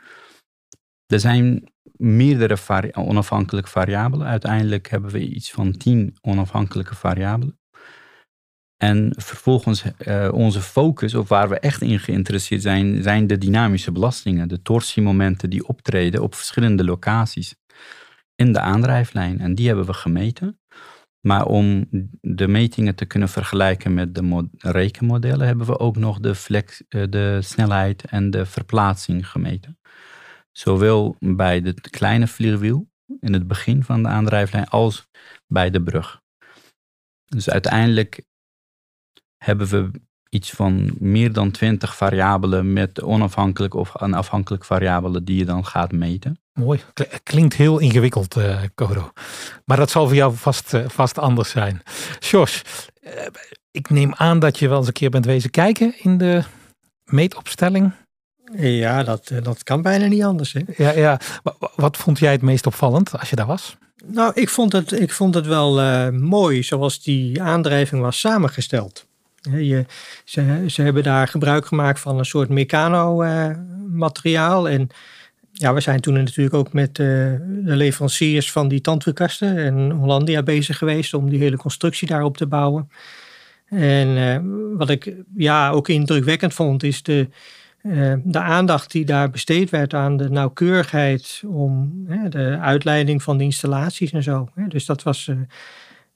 [1.07, 2.57] Er zijn meerdere
[2.93, 4.27] onafhankelijke variabelen.
[4.27, 7.59] Uiteindelijk hebben we iets van tien onafhankelijke variabelen.
[8.77, 13.93] En vervolgens uh, onze focus, of waar we echt in geïnteresseerd zijn, zijn de dynamische
[13.93, 17.55] belastingen, de torsiemomenten die optreden op verschillende locaties
[18.35, 19.41] in de aandrijflijn.
[19.41, 20.60] En die hebben we gemeten.
[21.21, 21.89] Maar om
[22.21, 27.05] de metingen te kunnen vergelijken met de rekenmodellen, hebben we ook nog de, flex, uh,
[27.11, 29.79] de snelheid en de verplaatsing gemeten.
[30.51, 35.09] Zowel bij het kleine vliegwiel in het begin van de aandrijflijn als
[35.47, 36.21] bij de brug.
[37.25, 38.25] Dus uiteindelijk
[39.37, 39.91] hebben we
[40.31, 45.93] iets van meer dan 20 variabelen met onafhankelijk of afhankelijk variabelen die je dan gaat
[45.93, 46.39] meten.
[46.53, 46.81] Mooi,
[47.23, 48.63] klinkt heel ingewikkeld, uh.
[49.65, 51.83] Maar dat zal voor jou vast, uh, vast anders zijn.
[52.19, 52.63] Jos,
[53.03, 53.11] uh,
[53.71, 56.43] ik neem aan dat je wel eens een keer bent wezen kijken in de
[57.05, 57.93] meetopstelling.
[58.57, 60.53] Ja, dat, eh, dat kan bijna niet anders.
[60.53, 60.61] Hè?
[60.77, 61.21] Ja, ja.
[61.77, 63.77] Wat vond jij het meest opvallend als je daar was?
[64.05, 69.09] Nou, ik vond het, ik vond het wel uh, mooi zoals die aandrijving was samengesteld.
[69.41, 69.85] Je,
[70.25, 74.69] ze, hebben daar gebruik gemaakt van een soort mecano-materiaal.
[74.69, 74.89] en
[75.53, 77.07] ja, we zijn toen natuurlijk ook met uh,
[77.47, 82.47] de leveranciers van die tandwielkasten en Hollandia bezig geweest om die hele constructie daarop te
[82.47, 82.91] bouwen.
[83.67, 84.39] En uh,
[84.77, 87.29] wat ik ja, ook indrukwekkend vond, is de,
[88.23, 91.93] de aandacht die daar besteed werd aan de nauwkeurigheid om
[92.29, 94.49] de uitleiding van de installaties en zo.
[94.69, 95.31] Dus dat was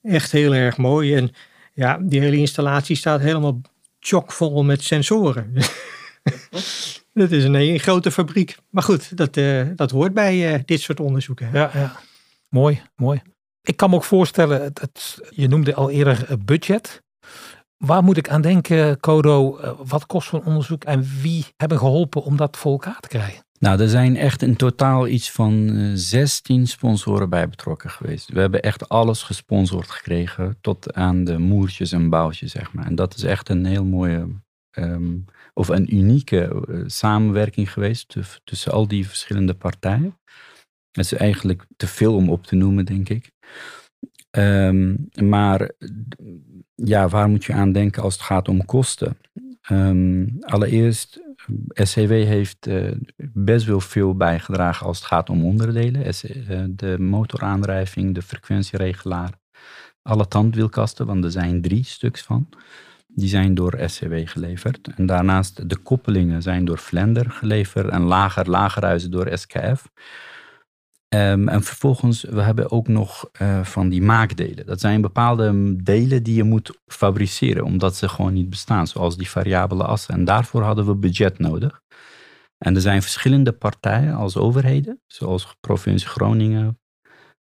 [0.02, 1.14] echt heel erg mooi.
[1.14, 1.30] En
[1.74, 3.60] ja, die hele installatie staat helemaal
[4.00, 5.52] chockvol met sensoren.
[7.12, 8.56] Het is een, een, grote fabriek.
[8.70, 11.50] Maar goed, dat, uh, dat hoort bij uh, dit soort onderzoeken.
[11.52, 11.92] Ja,
[12.48, 13.22] mooi, mooi.
[13.62, 17.02] Ik kan me ook voorstellen, dat, je noemde al eerder budget.
[17.76, 19.58] Waar moet ik aan denken, Kodo?
[19.84, 23.44] Wat kost zo'n onderzoek en wie hebben geholpen om dat voor elkaar te krijgen?
[23.64, 28.32] Nou, er zijn echt in totaal iets van 16 sponsoren bij betrokken geweest.
[28.32, 32.86] We hebben echt alles gesponsord gekregen, tot aan de moertjes en bouwtjes, zeg maar.
[32.86, 34.28] En dat is echt een heel mooie
[34.78, 35.24] um,
[35.54, 40.18] of een unieke uh, samenwerking geweest tussen al die verschillende partijen.
[40.90, 43.30] Dat is eigenlijk te veel om op te noemen, denk ik.
[44.30, 45.70] Um, maar
[46.74, 49.16] ja, waar moet je aan denken als het gaat om kosten?
[49.70, 51.20] Um, allereerst,
[51.66, 52.92] SCW heeft uh,
[53.32, 56.02] best wel veel bijgedragen als het gaat om onderdelen.
[56.06, 59.30] Uh, de motoraandrijving, de frequentieregelaar,
[60.02, 62.48] alle tandwielkasten, want er zijn drie stuks van.
[63.06, 64.88] Die zijn door SCW geleverd.
[64.96, 69.88] En daarnaast de koppelingen zijn door Flender geleverd en lager, lagerhuizen door SKF.
[71.14, 74.66] Um, en vervolgens, we hebben ook nog uh, van die maakdelen.
[74.66, 79.30] Dat zijn bepaalde delen die je moet fabriceren, omdat ze gewoon niet bestaan, zoals die
[79.30, 80.14] variabele assen.
[80.14, 81.82] En daarvoor hadden we budget nodig.
[82.58, 86.80] En er zijn verschillende partijen als overheden, zoals provincie Groningen,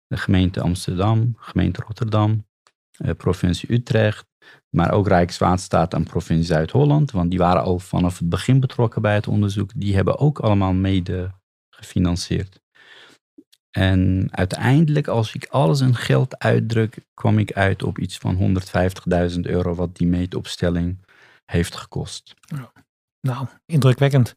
[0.06, 2.46] de gemeente Amsterdam, gemeente Rotterdam,
[2.98, 4.26] uh, provincie Utrecht,
[4.68, 9.14] maar ook Rijkswaterstaat en provincie Zuid-Holland, want die waren al vanaf het begin betrokken bij
[9.14, 9.70] het onderzoek.
[9.74, 11.30] Die hebben ook allemaal mede
[11.70, 12.62] gefinancierd.
[13.72, 18.61] En uiteindelijk, als ik alles in geld uitdruk, kwam ik uit op iets van
[19.32, 20.98] 150.000 euro wat die meetopstelling
[21.44, 22.35] heeft gekost.
[23.20, 24.35] Nou, indrukwekkend.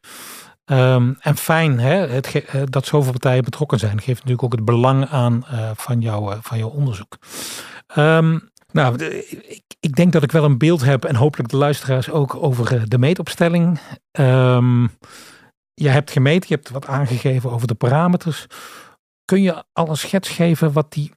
[0.66, 4.02] Um, en fijn hè, uh, dat zoveel partijen betrokken zijn.
[4.02, 7.18] Geeft natuurlijk ook het belang aan uh, van, jou, uh, van jouw onderzoek.
[7.98, 12.10] Um, nou, ik, ik, denk dat ik wel een beeld heb en hopelijk de luisteraars
[12.10, 13.80] ook over de meetopstelling.
[14.12, 14.92] Um,
[15.74, 18.48] je hebt gemeten, je hebt wat aangegeven over de parameters.
[19.26, 21.12] Kun je al een schets geven wat die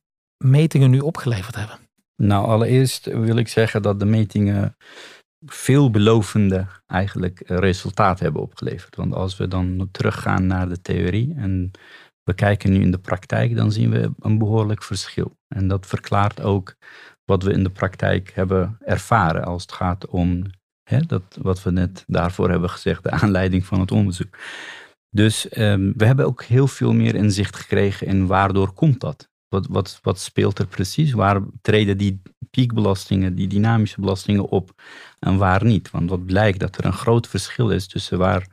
[0.44, 1.78] metingen nu opgeleverd hebben?
[2.16, 4.76] Nou, allereerst wil ik zeggen dat de metingen
[5.46, 8.96] veelbelovende eigenlijk resultaten hebben opgeleverd.
[8.96, 11.70] Want als we dan teruggaan naar de theorie en
[12.22, 15.36] we kijken nu in de praktijk, dan zien we een behoorlijk verschil.
[15.48, 16.76] En dat verklaart ook
[17.24, 20.44] wat we in de praktijk hebben ervaren als het gaat om
[20.82, 24.38] hè, dat, wat we net daarvoor hebben gezegd, de aanleiding van het onderzoek.
[25.10, 29.28] Dus um, we hebben ook heel veel meer inzicht gekregen in waardoor komt dat?
[29.48, 31.12] Wat, wat, wat speelt er precies?
[31.12, 34.82] Waar treden die piekbelastingen, die dynamische belastingen op
[35.18, 35.90] en waar niet?
[35.90, 38.46] Want wat blijkt dat er een groot verschil is tussen, waar,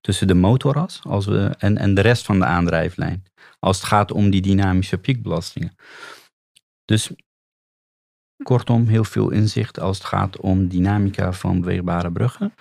[0.00, 3.24] tussen de motoras als we, en, en de rest van de aandrijflijn.
[3.58, 5.74] Als het gaat om die dynamische piekbelastingen.
[6.84, 7.10] Dus
[8.42, 12.54] kortom, heel veel inzicht als het gaat om dynamica van beweegbare bruggen.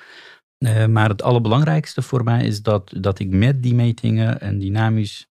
[0.60, 5.28] Uh, maar het allerbelangrijkste voor mij is dat, dat ik met die metingen een dynamisch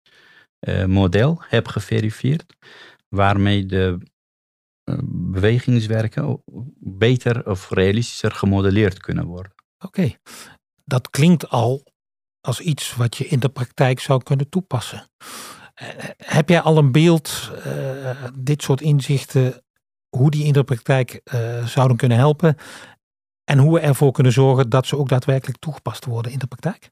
[0.60, 2.56] uh, model heb geverifieerd,
[3.08, 3.98] waarmee de
[4.84, 6.42] uh, bewegingswerken
[6.80, 9.52] beter of realistischer gemodelleerd kunnen worden.
[9.78, 10.14] Oké,
[10.84, 11.82] dat klinkt al
[12.40, 15.08] als iets wat je in de praktijk zou kunnen toepassen.
[16.16, 17.50] heb jij al een beeld,
[18.34, 19.62] dit soort inzichten,
[20.16, 21.20] hoe die in de praktijk
[21.64, 22.56] zouden kunnen helpen?
[23.48, 26.90] En hoe we ervoor kunnen zorgen dat ze ook daadwerkelijk toegepast worden in de praktijk?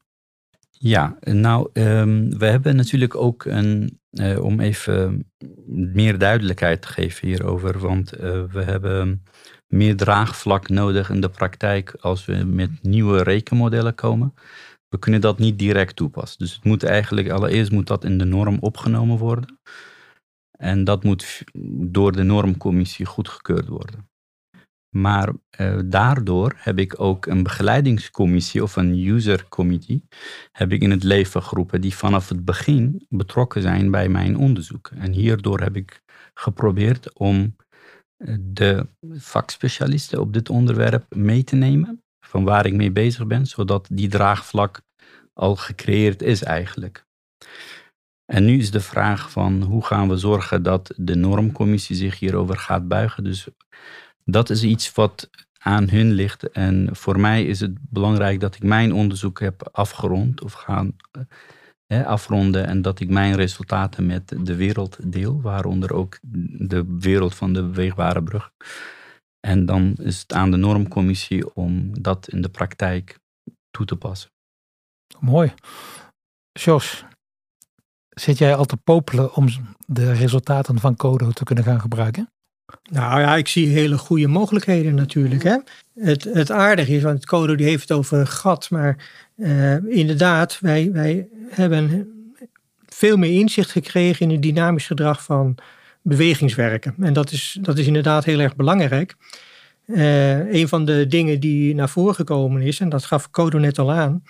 [0.69, 5.31] Ja, nou, um, we hebben natuurlijk ook een, uh, om even
[5.65, 9.23] meer duidelijkheid te geven hierover, want uh, we hebben
[9.67, 14.33] meer draagvlak nodig in de praktijk als we met nieuwe rekenmodellen komen.
[14.89, 16.39] We kunnen dat niet direct toepassen.
[16.39, 19.59] Dus het moet eigenlijk, allereerst moet dat in de norm opgenomen worden.
[20.51, 21.43] En dat moet
[21.89, 24.09] door de normcommissie goedgekeurd worden.
[25.01, 30.03] Maar uh, daardoor heb ik ook een begeleidingscommissie of een user committee
[30.51, 34.91] heb ik in het leven geroepen die vanaf het begin betrokken zijn bij mijn onderzoek.
[34.95, 36.01] En hierdoor heb ik
[36.33, 37.55] geprobeerd om
[38.17, 43.45] eh, de vakspecialisten op dit onderwerp mee te nemen, van waar ik mee bezig ben,
[43.45, 44.81] zodat die draagvlak
[45.33, 47.05] al gecreëerd is eigenlijk.
[48.25, 52.57] En nu is de vraag van hoe gaan we zorgen dat de normcommissie zich hierover
[52.57, 53.23] gaat buigen.
[53.23, 53.47] Dus
[54.29, 56.49] dat is iets wat aan hun ligt.
[56.49, 60.95] En voor mij is het belangrijk dat ik mijn onderzoek heb afgerond of gaan
[61.87, 66.17] eh, afronden en dat ik mijn resultaten met de wereld deel, waaronder ook
[66.59, 68.51] de wereld van de beweegbare brug.
[69.39, 73.19] En dan is het aan de normcommissie om dat in de praktijk
[73.69, 74.29] toe te passen.
[75.19, 75.53] Mooi.
[76.51, 77.05] Jos,
[78.09, 79.47] zit jij al te popelen om
[79.85, 82.29] de resultaten van Codo te kunnen gaan gebruiken?
[82.91, 85.43] Nou ja, ik zie hele goede mogelijkheden natuurlijk.
[85.43, 85.57] Hè?
[85.99, 90.91] Het, het aardige is, want Codo die heeft het over gat, maar uh, inderdaad, wij,
[90.91, 92.07] wij hebben
[92.85, 95.57] veel meer inzicht gekregen in het dynamisch gedrag van
[96.01, 96.95] bewegingswerken.
[96.99, 99.15] En dat is, dat is inderdaad heel erg belangrijk.
[99.85, 103.79] Uh, een van de dingen die naar voren gekomen is, en dat gaf Codo net
[103.79, 104.23] al aan,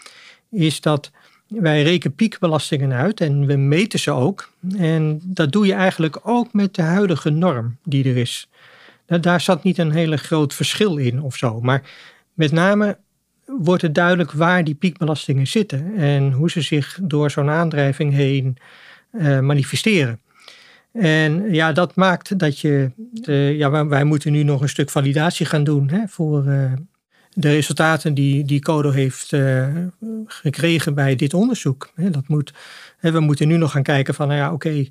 [0.49, 1.11] is dat
[1.47, 4.51] wij rekenen piekbelastingen uit en we meten ze ook.
[4.77, 8.49] En dat doe je eigenlijk ook met de huidige norm die er is.
[9.05, 11.61] Daar zat niet een hele groot verschil in of zo.
[11.61, 11.81] Maar
[12.33, 12.97] met name
[13.45, 18.57] wordt het duidelijk waar die piekbelastingen zitten en hoe ze zich door zo'n aandrijving heen
[19.11, 20.19] uh, manifesteren.
[20.91, 22.91] En ja, dat maakt dat je.
[23.23, 26.71] Uh, ja, wij, moeten nu nog een stuk validatie gaan doen hè, voor, uh,
[27.39, 29.67] de resultaten die, die Codo heeft uh,
[30.25, 31.91] gekregen bij dit onderzoek.
[31.95, 32.53] dat moet,
[32.99, 34.85] we moeten nu nog gaan kijken van, nou ja, oké,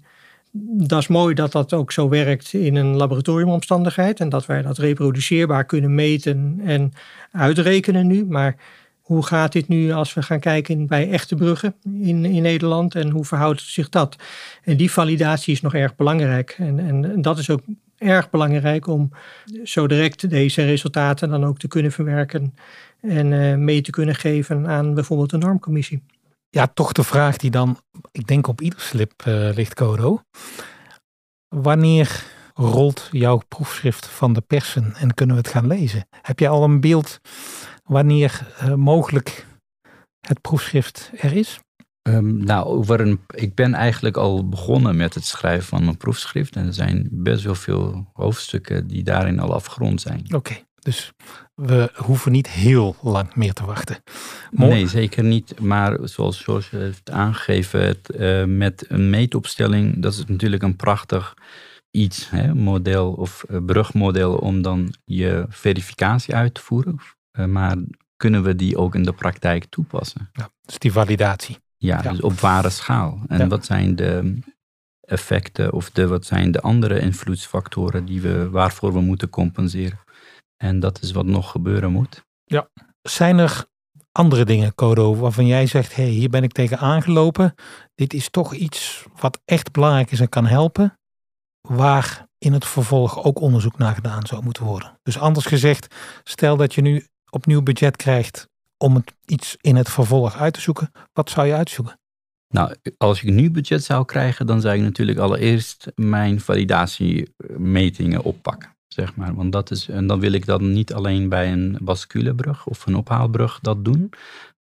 [0.63, 4.79] dat is mooi dat dat ook zo werkt in een laboratoriumomstandigheid en dat wij dat
[4.79, 6.93] reproduceerbaar kunnen meten en
[7.33, 8.25] uitrekenen nu.
[8.25, 8.57] Maar
[9.01, 13.11] hoe gaat dit nu als we gaan kijken bij echte bruggen in, in Nederland en
[13.11, 14.17] hoe verhoudt zich dat?
[14.63, 16.57] En die validatie is nog erg belangrijk.
[16.59, 17.61] En, en dat is ook
[17.99, 19.11] erg belangrijk om
[19.65, 22.55] zo direct deze resultaten dan ook te kunnen verwerken
[23.01, 26.03] en uh, mee te kunnen geven aan bijvoorbeeld de normcommissie.
[26.49, 27.81] Ja, toch de vraag die dan,
[28.13, 30.21] ik denk op ieder slip uh, ligt, Codo.
[31.49, 36.09] Wanneer rolt jouw proefschrift van de persen en kunnen we het gaan lezen?
[36.23, 37.21] Heb je al een beeld
[37.85, 39.47] wanneer uh, mogelijk
[40.21, 41.59] het proefschrift er is?
[42.09, 46.57] Um, nou, over een, ik ben eigenlijk al begonnen met het schrijven van mijn proefschrift.
[46.57, 50.35] En er zijn best wel veel hoofdstukken die daarin al afgerond zijn.
[50.35, 51.13] Oké, dus
[51.55, 54.03] we hoeven niet heel lang meer te wachten.
[54.51, 55.61] Nee, zeker niet.
[55.61, 61.35] Maar zoals George heeft aangegeven, het, uh, met een meetopstelling, dat is natuurlijk een prachtig
[61.91, 66.99] iets, hè, model of uh, brugmodel om dan je verificatie uit te voeren.
[67.39, 67.77] Uh, maar
[68.17, 70.31] kunnen we die ook in de praktijk toepassen?
[70.33, 71.57] Ja, dus die validatie.
[71.77, 73.21] Ja, dus op ware schaal.
[73.29, 74.39] En wat zijn de
[75.01, 79.99] effecten of de, wat zijn de andere invloedsfactoren die we, waarvoor we moeten compenseren?
[80.57, 82.25] En dat is wat nog gebeuren moet.
[82.45, 82.69] Ja.
[83.03, 83.65] Zijn er
[84.13, 87.55] andere dingen, Codo, waarvan jij zegt: hé, hey, hier ben ik tegen aangelopen.
[87.95, 90.99] Dit is toch iets wat echt belangrijk is en kan helpen.
[91.61, 94.99] Waar in het vervolg ook onderzoek naar gedaan zou moeten worden.
[95.03, 99.91] Dus anders gezegd, stel dat je nu opnieuw budget krijgt om het iets in het
[99.91, 101.99] vervolg uit te zoeken, wat zou je uitzoeken?
[102.49, 108.75] Nou, als ik nu budget zou krijgen, dan zou ik natuurlijk allereerst mijn validatiemetingen oppakken.
[108.87, 109.35] Zeg maar.
[109.35, 112.97] Want dat is, en dan wil ik dat niet alleen bij een basculebrug of een
[112.97, 114.11] ophaalbrug dat doen.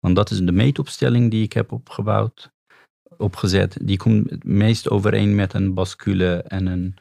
[0.01, 2.53] Want dat is de meetopstelling die ik heb opgebouwd,
[3.17, 3.79] opgezet.
[3.83, 6.97] Die komt het meest overeen met een bascule en een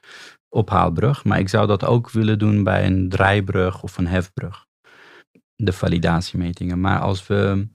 [0.50, 1.24] ophaalbrug.
[1.24, 4.66] Maar ik zou dat ook willen doen bij een draaibrug of een hefbrug
[5.56, 6.80] de validatiemetingen.
[6.80, 7.68] Maar als, we,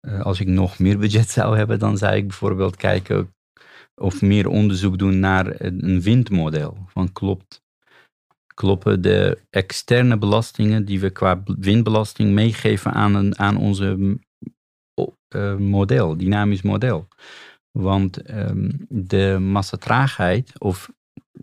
[0.00, 3.34] eh, als ik nog meer budget zou hebben, dan zou ik bijvoorbeeld kijken
[3.94, 6.76] of meer onderzoek doen naar een windmodel.
[6.86, 7.62] Van klopt,
[8.54, 14.18] kloppen de externe belastingen die we qua windbelasting meegeven aan, een, aan onze
[15.34, 17.08] uh, model, dynamisch model.
[17.78, 20.90] Want um, de massatraagheid of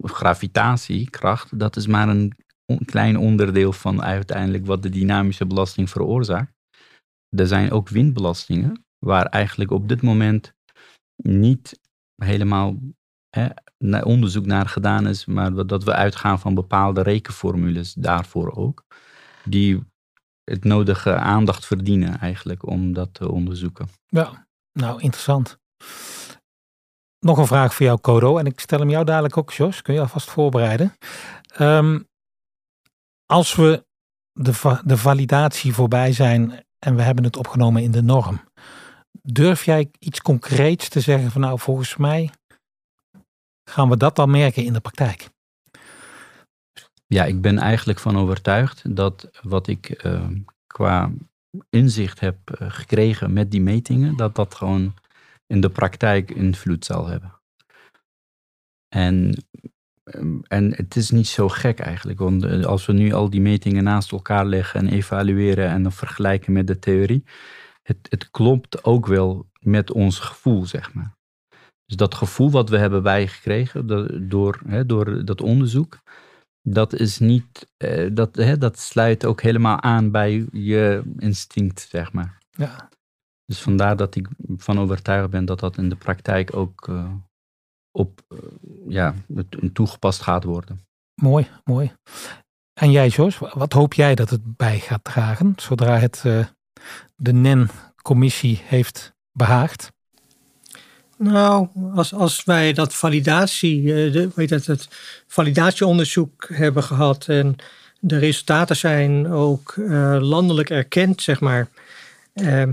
[0.01, 2.33] gravitatiekracht, dat is maar een
[2.69, 6.53] een klein onderdeel van uiteindelijk wat de dynamische belasting veroorzaakt.
[7.29, 10.53] Er zijn ook windbelastingen, waar eigenlijk op dit moment
[11.15, 11.79] niet
[12.15, 12.75] helemaal
[13.29, 13.47] hè,
[14.03, 18.83] onderzoek naar gedaan is, maar dat we uitgaan van bepaalde rekenformules daarvoor ook,
[19.43, 19.83] die
[20.43, 23.87] het nodige aandacht verdienen eigenlijk om dat te onderzoeken.
[24.05, 25.57] Ja, nou interessant.
[27.19, 29.81] Nog een vraag voor jou, Kodo, en ik stel hem jou dadelijk ook, Jos.
[29.81, 30.93] Kun je alvast voorbereiden.
[31.59, 32.08] Um,
[33.31, 33.85] als we
[34.31, 38.41] de, de validatie voorbij zijn en we hebben het opgenomen in de norm,
[39.21, 42.29] durf jij iets concreets te zeggen van nou volgens mij
[43.69, 45.29] gaan we dat dan merken in de praktijk?
[47.07, 50.27] Ja, ik ben eigenlijk van overtuigd dat wat ik uh,
[50.67, 51.11] qua
[51.69, 54.93] inzicht heb eh, gekregen met die metingen, dat dat gewoon
[55.47, 57.39] in de praktijk invloed zal hebben.
[58.87, 59.43] En,
[60.47, 63.83] en het is niet zo gek eigenlijk, want eh, als we nu al die metingen
[63.83, 67.23] naast elkaar leggen en evalueren en dan vergelijken met de theorie,
[67.81, 71.17] het, het klopt ook wel met ons gevoel, zeg maar.
[71.85, 73.87] Dus dat gevoel wat we hebben bijgekregen
[74.29, 75.99] door, hè, door dat onderzoek,
[76.61, 82.13] dat is niet, uh, dat, hè, dat sluit ook helemaal aan bij je instinct, zeg
[82.13, 82.37] maar.
[82.49, 82.89] Ja.
[83.45, 87.11] Dus vandaar dat ik van overtuigd ben dat dat in de praktijk ook uh,
[87.99, 88.39] op, uh,
[88.87, 89.13] ja,
[89.73, 90.79] toegepast gaat worden.
[91.21, 91.91] Mooi, mooi.
[92.73, 96.23] En jij, Jos, wat hoop jij dat het bij gaat dragen zodra het
[97.15, 99.91] de NEN-commissie heeft behaagd?
[101.17, 104.87] Nou, als, als wij dat validatie, eh, de, weet het, het
[105.27, 107.55] validatieonderzoek hebben gehad en
[107.99, 111.67] de resultaten zijn ook uh, landelijk erkend, zeg maar.
[112.33, 112.63] Uh,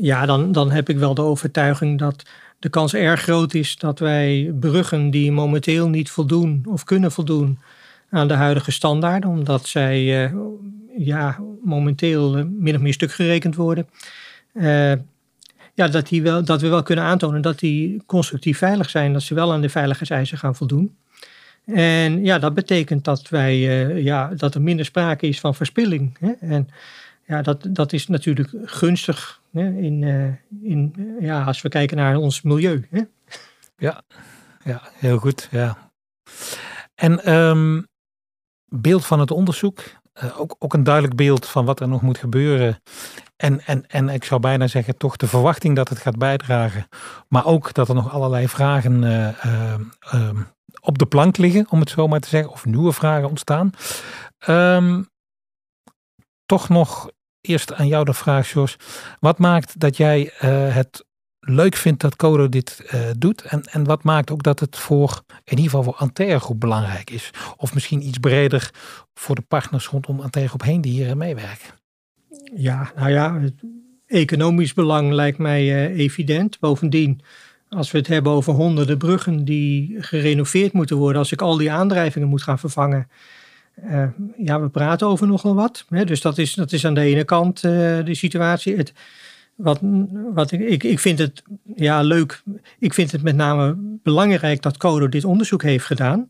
[0.00, 2.22] ja, dan, dan heb ik wel de overtuiging dat
[2.58, 7.58] de kans erg groot is dat wij bruggen die momenteel niet voldoen of kunnen voldoen
[8.10, 10.32] aan de huidige standaarden, omdat zij uh,
[10.96, 13.86] ja, momenteel min of meer stuk gerekend worden
[15.78, 19.22] ja, dat, die wel, dat we wel kunnen aantonen dat die constructief veilig zijn, dat
[19.22, 20.96] ze wel aan de veiligheidseisen gaan voldoen.
[21.64, 23.58] En ja, dat betekent dat, wij,
[24.02, 26.16] ja, dat er minder sprake is van verspilling.
[26.20, 26.32] Hè?
[26.40, 26.68] En
[27.28, 29.70] ja, dat, dat is natuurlijk gunstig hè?
[29.70, 32.86] In, uh, in, ja, als we kijken naar ons milieu.
[32.90, 33.02] Hè?
[33.76, 34.02] Ja,
[34.64, 35.48] ja, heel goed.
[35.50, 35.90] Ja.
[36.94, 37.86] En um,
[38.64, 39.84] beeld van het onderzoek,
[40.36, 42.80] ook, ook een duidelijk beeld van wat er nog moet gebeuren
[43.36, 46.88] en, en, en ik zou bijna zeggen, toch de verwachting dat het gaat bijdragen.
[47.28, 49.74] Maar ook dat er nog allerlei vragen uh, uh,
[50.14, 50.30] uh,
[50.80, 52.50] op de plank liggen, om het zo maar te zeggen.
[52.50, 53.70] Of nieuwe vragen ontstaan.
[56.46, 57.10] Toch nog
[57.40, 58.76] eerst aan jou de vraag, Jos.
[59.20, 60.32] Wat maakt dat jij
[60.72, 61.04] het
[61.40, 63.42] leuk vindt dat Codo dit doet?
[63.42, 67.10] En, en wat maakt ook dat het voor, in ieder geval voor Antea Groep belangrijk
[67.10, 67.30] is?
[67.56, 68.70] Of misschien iets breder
[69.14, 71.70] voor de partners rondom Antea Groep heen die hier meewerken?
[72.56, 73.40] Ja, nou ja,
[74.06, 76.58] economisch belang lijkt mij uh, evident.
[76.58, 77.20] Bovendien,
[77.68, 81.72] als we het hebben over honderden bruggen die gerenoveerd moeten worden, als ik al die
[81.72, 83.08] aandrijvingen moet gaan vervangen.
[83.84, 84.04] Uh,
[84.36, 85.84] ja, we praten over nogal wat.
[85.88, 86.04] Hè?
[86.04, 87.72] Dus dat is, dat is aan de ene kant uh,
[88.04, 88.76] de situatie.
[88.76, 88.92] Het,
[89.54, 89.80] wat,
[90.34, 91.42] wat ik, ik, vind het
[91.76, 92.42] ja, leuk.
[92.78, 96.28] Ik vind het met name belangrijk dat Codo dit onderzoek heeft gedaan.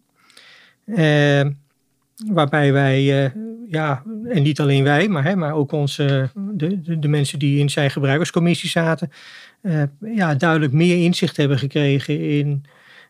[2.27, 3.33] waarbij wij
[3.69, 7.59] ja, en niet alleen wij, maar, hè, maar ook onze, de, de, de mensen die
[7.59, 9.11] in zijn gebruikerscommissie zaten,
[10.15, 12.65] ja, duidelijk meer inzicht hebben gekregen in,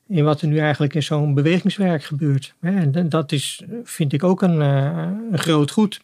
[0.08, 2.54] in wat er nu eigenlijk in zo'n bewegingswerk gebeurt.
[2.60, 6.00] En dat is, vind ik ook een, een groot goed.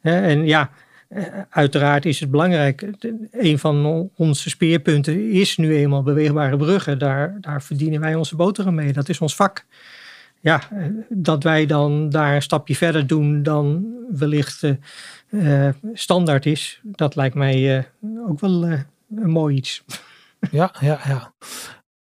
[0.00, 0.70] En ja,
[1.08, 2.86] eh, uiteraard is het belangrijk.
[3.30, 6.98] Een van onze speerpunten is nu eenmaal beweegbare bruggen.
[6.98, 8.92] Daar, daar verdienen wij onze boterham mee.
[8.92, 9.64] Dat is ons vak
[10.40, 10.62] ja,
[11.08, 14.62] dat wij dan daar een stapje verder doen dan wellicht
[15.30, 17.88] uh, standaard is, dat lijkt mij
[18.28, 19.84] ook wel een mooi iets.
[20.50, 21.32] Ja, ja, ja.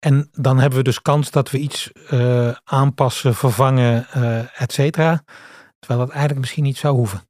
[0.06, 1.92] En dan hebben we dus kans dat we iets
[2.64, 4.08] aanpassen, vervangen,
[4.56, 5.24] et cetera.
[5.80, 7.22] Terwijl dat eigenlijk misschien niet zou hoeven.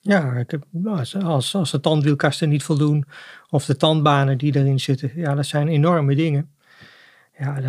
[0.00, 3.04] Ja, ik heb, als, als de tandwielkasten niet voldoen
[3.48, 6.54] of de tandbanen die erin zitten, ja, dat zijn enorme dingen
[7.38, 7.60] ja,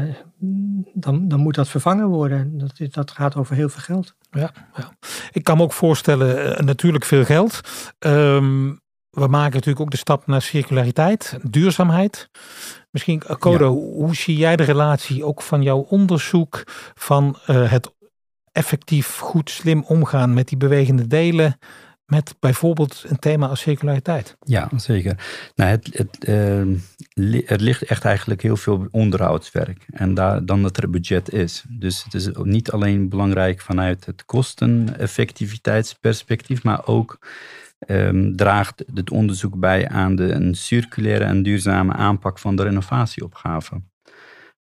[0.94, 2.58] dan, dan moet dat vervangen worden.
[2.58, 4.16] Dat, dat gaat over heel veel geld.
[4.32, 4.92] Ja, ja.
[5.32, 7.60] ik kan me ook voorstellen, uh, natuurlijk veel geld.
[8.00, 12.30] Um, we maken natuurlijk ook de stap naar circulariteit, duurzaamheid.
[12.96, 13.72] Misschien, Kodo, ja.
[13.72, 17.94] hoe zie jij de relatie ook van jouw onderzoek van uh, het
[18.52, 21.58] effectief, goed, slim omgaan met die bewegende delen
[22.06, 24.38] met bijvoorbeeld een thema als circulariteit.
[24.40, 25.18] Ja, zeker.
[25.56, 26.60] Nou, het, het, uh,
[27.50, 31.64] er ligt echt eigenlijk heel veel onderhoudswerk en daar, dan dat er budget is.
[31.70, 37.20] Dus het is niet alleen belangrijk vanuit het kosteneffectiviteitsperspectief, maar ook
[37.88, 43.82] um, draagt het onderzoek bij aan de, een circulaire en duurzame aanpak van de renovatieopgave.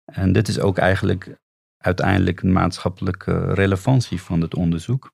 [0.05, 1.39] En dit is ook eigenlijk
[1.77, 5.13] uiteindelijk een maatschappelijke relevantie van het onderzoek.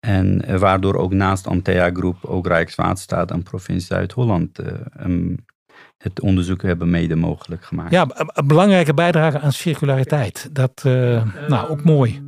[0.00, 4.58] En waardoor ook naast Antea Groep ook Rijkswaterstaat en provincie Zuid-Holland
[5.00, 5.44] um,
[5.98, 7.90] het onderzoek hebben mede mogelijk gemaakt.
[7.90, 10.48] Ja, een belangrijke bijdrage aan circulariteit.
[10.52, 12.24] Dat, uh, nou, ook mooi.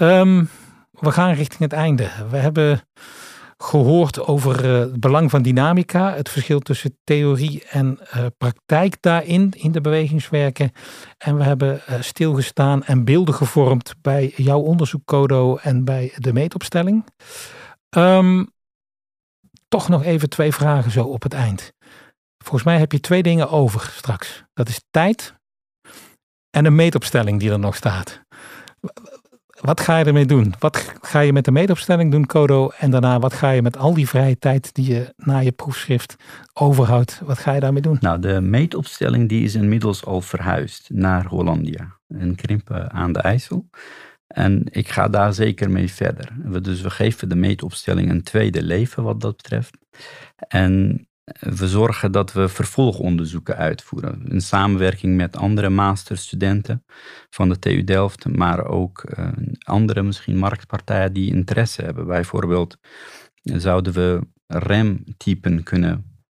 [0.00, 0.48] Um,
[0.90, 2.10] we gaan richting het einde.
[2.30, 2.80] We hebben
[3.58, 9.52] gehoord over uh, het belang van dynamica, het verschil tussen theorie en uh, praktijk daarin,
[9.56, 10.70] in de bewegingswerken.
[11.18, 16.32] En we hebben uh, stilgestaan en beelden gevormd bij jouw onderzoek, Codo, en bij de
[16.32, 17.04] meetopstelling.
[17.96, 18.54] Um,
[19.68, 21.72] toch nog even twee vragen zo op het eind.
[22.38, 24.44] Volgens mij heb je twee dingen over straks.
[24.54, 25.34] Dat is tijd
[26.50, 28.20] en een meetopstelling die er nog staat.
[29.66, 30.54] Wat ga je ermee doen?
[30.58, 32.70] Wat ga je met de meetopstelling doen, Codo?
[32.78, 36.16] En daarna, wat ga je met al die vrije tijd die je na je proefschrift
[36.52, 37.20] overhoudt?
[37.24, 37.96] Wat ga je daarmee doen?
[38.00, 41.96] Nou, de meetopstelling die is inmiddels al verhuisd naar Hollandia.
[42.08, 43.68] In Krimpen aan de IJssel.
[44.26, 46.32] En ik ga daar zeker mee verder.
[46.62, 49.78] Dus we geven de meetopstelling een tweede leven wat dat betreft.
[50.48, 54.26] En we zorgen dat we vervolgonderzoeken uitvoeren.
[54.28, 56.84] In samenwerking met andere masterstudenten
[57.30, 62.06] van de TU Delft, maar ook uh, andere misschien marktpartijen die interesse hebben.
[62.06, 62.78] Bijvoorbeeld
[63.42, 66.20] zouden we remtypen kunnen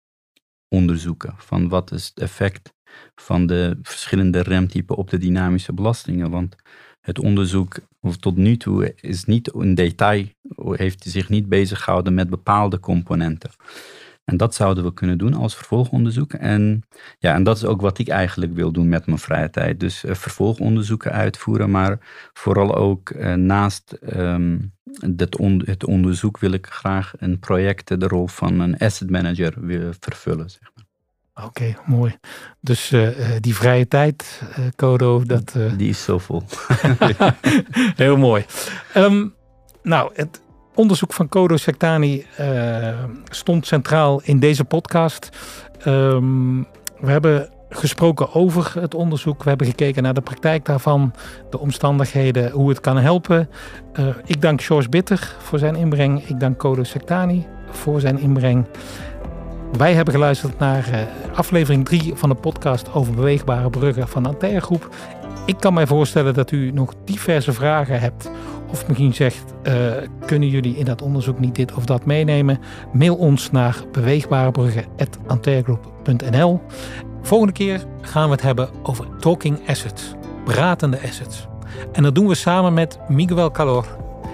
[0.68, 1.34] onderzoeken.
[1.36, 2.74] Van wat is het effect
[3.14, 6.30] van de verschillende remtypen op de dynamische belastingen.
[6.30, 6.56] Want
[7.00, 7.78] het onderzoek
[8.20, 10.26] tot nu toe is niet in detail,
[10.70, 13.50] heeft zich niet bezig gehouden met bepaalde componenten.
[14.26, 16.32] En dat zouden we kunnen doen als vervolgonderzoek.
[16.32, 16.82] En,
[17.18, 19.80] ja, en dat is ook wat ik eigenlijk wil doen met mijn vrije tijd.
[19.80, 21.98] Dus uh, vervolgonderzoeken uitvoeren, maar
[22.32, 24.72] vooral ook uh, naast um,
[25.38, 29.54] on het onderzoek wil ik graag een project de rol van een asset manager
[30.00, 30.50] vervullen.
[30.50, 31.44] Zeg maar.
[31.46, 32.18] Oké, mooi.
[32.60, 33.08] Dus uh,
[33.40, 34.42] die vrije tijd,
[34.76, 35.56] Codo, dat...
[35.76, 36.42] Die is zo vol.
[37.96, 38.44] Heel mooi.
[38.96, 39.34] Um,
[39.82, 40.40] nou, het,
[40.76, 42.88] onderzoek van Kodo Sectani uh,
[43.28, 45.28] stond centraal in deze podcast.
[45.86, 46.66] Um,
[47.00, 49.42] we hebben gesproken over het onderzoek.
[49.42, 51.12] We hebben gekeken naar de praktijk daarvan,
[51.50, 53.48] de omstandigheden, hoe het kan helpen.
[54.00, 56.28] Uh, ik dank George Bitter voor zijn inbreng.
[56.28, 58.66] Ik dank Kodo Sectani voor zijn inbreng.
[59.78, 61.00] Wij hebben geluisterd naar uh,
[61.38, 64.88] aflevering 3 van de podcast over beweegbare bruggen van Antea Groep.
[65.46, 68.30] Ik kan mij voorstellen dat u nog diverse vragen hebt
[68.70, 69.92] of misschien zegt, uh,
[70.26, 72.58] kunnen jullie in dat onderzoek niet dit of dat meenemen?
[72.92, 76.60] Mail ons naar beweegbarebruggen.antergroep.nl
[77.22, 80.12] Volgende keer gaan we het hebben over talking assets,
[80.44, 81.46] pratende assets.
[81.92, 83.86] En dat doen we samen met Miguel Calor,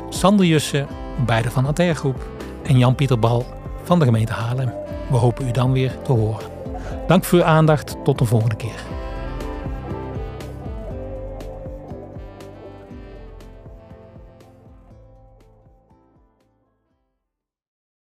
[0.09, 0.87] Sander Jussen,
[1.27, 2.27] beide van Antergroep,
[2.63, 3.47] en Jan-Pieter Bal
[3.83, 4.73] van de gemeente Haarlem.
[5.11, 6.51] We hopen u dan weer te horen.
[7.07, 7.97] Dank voor uw aandacht.
[8.05, 8.92] Tot de volgende keer.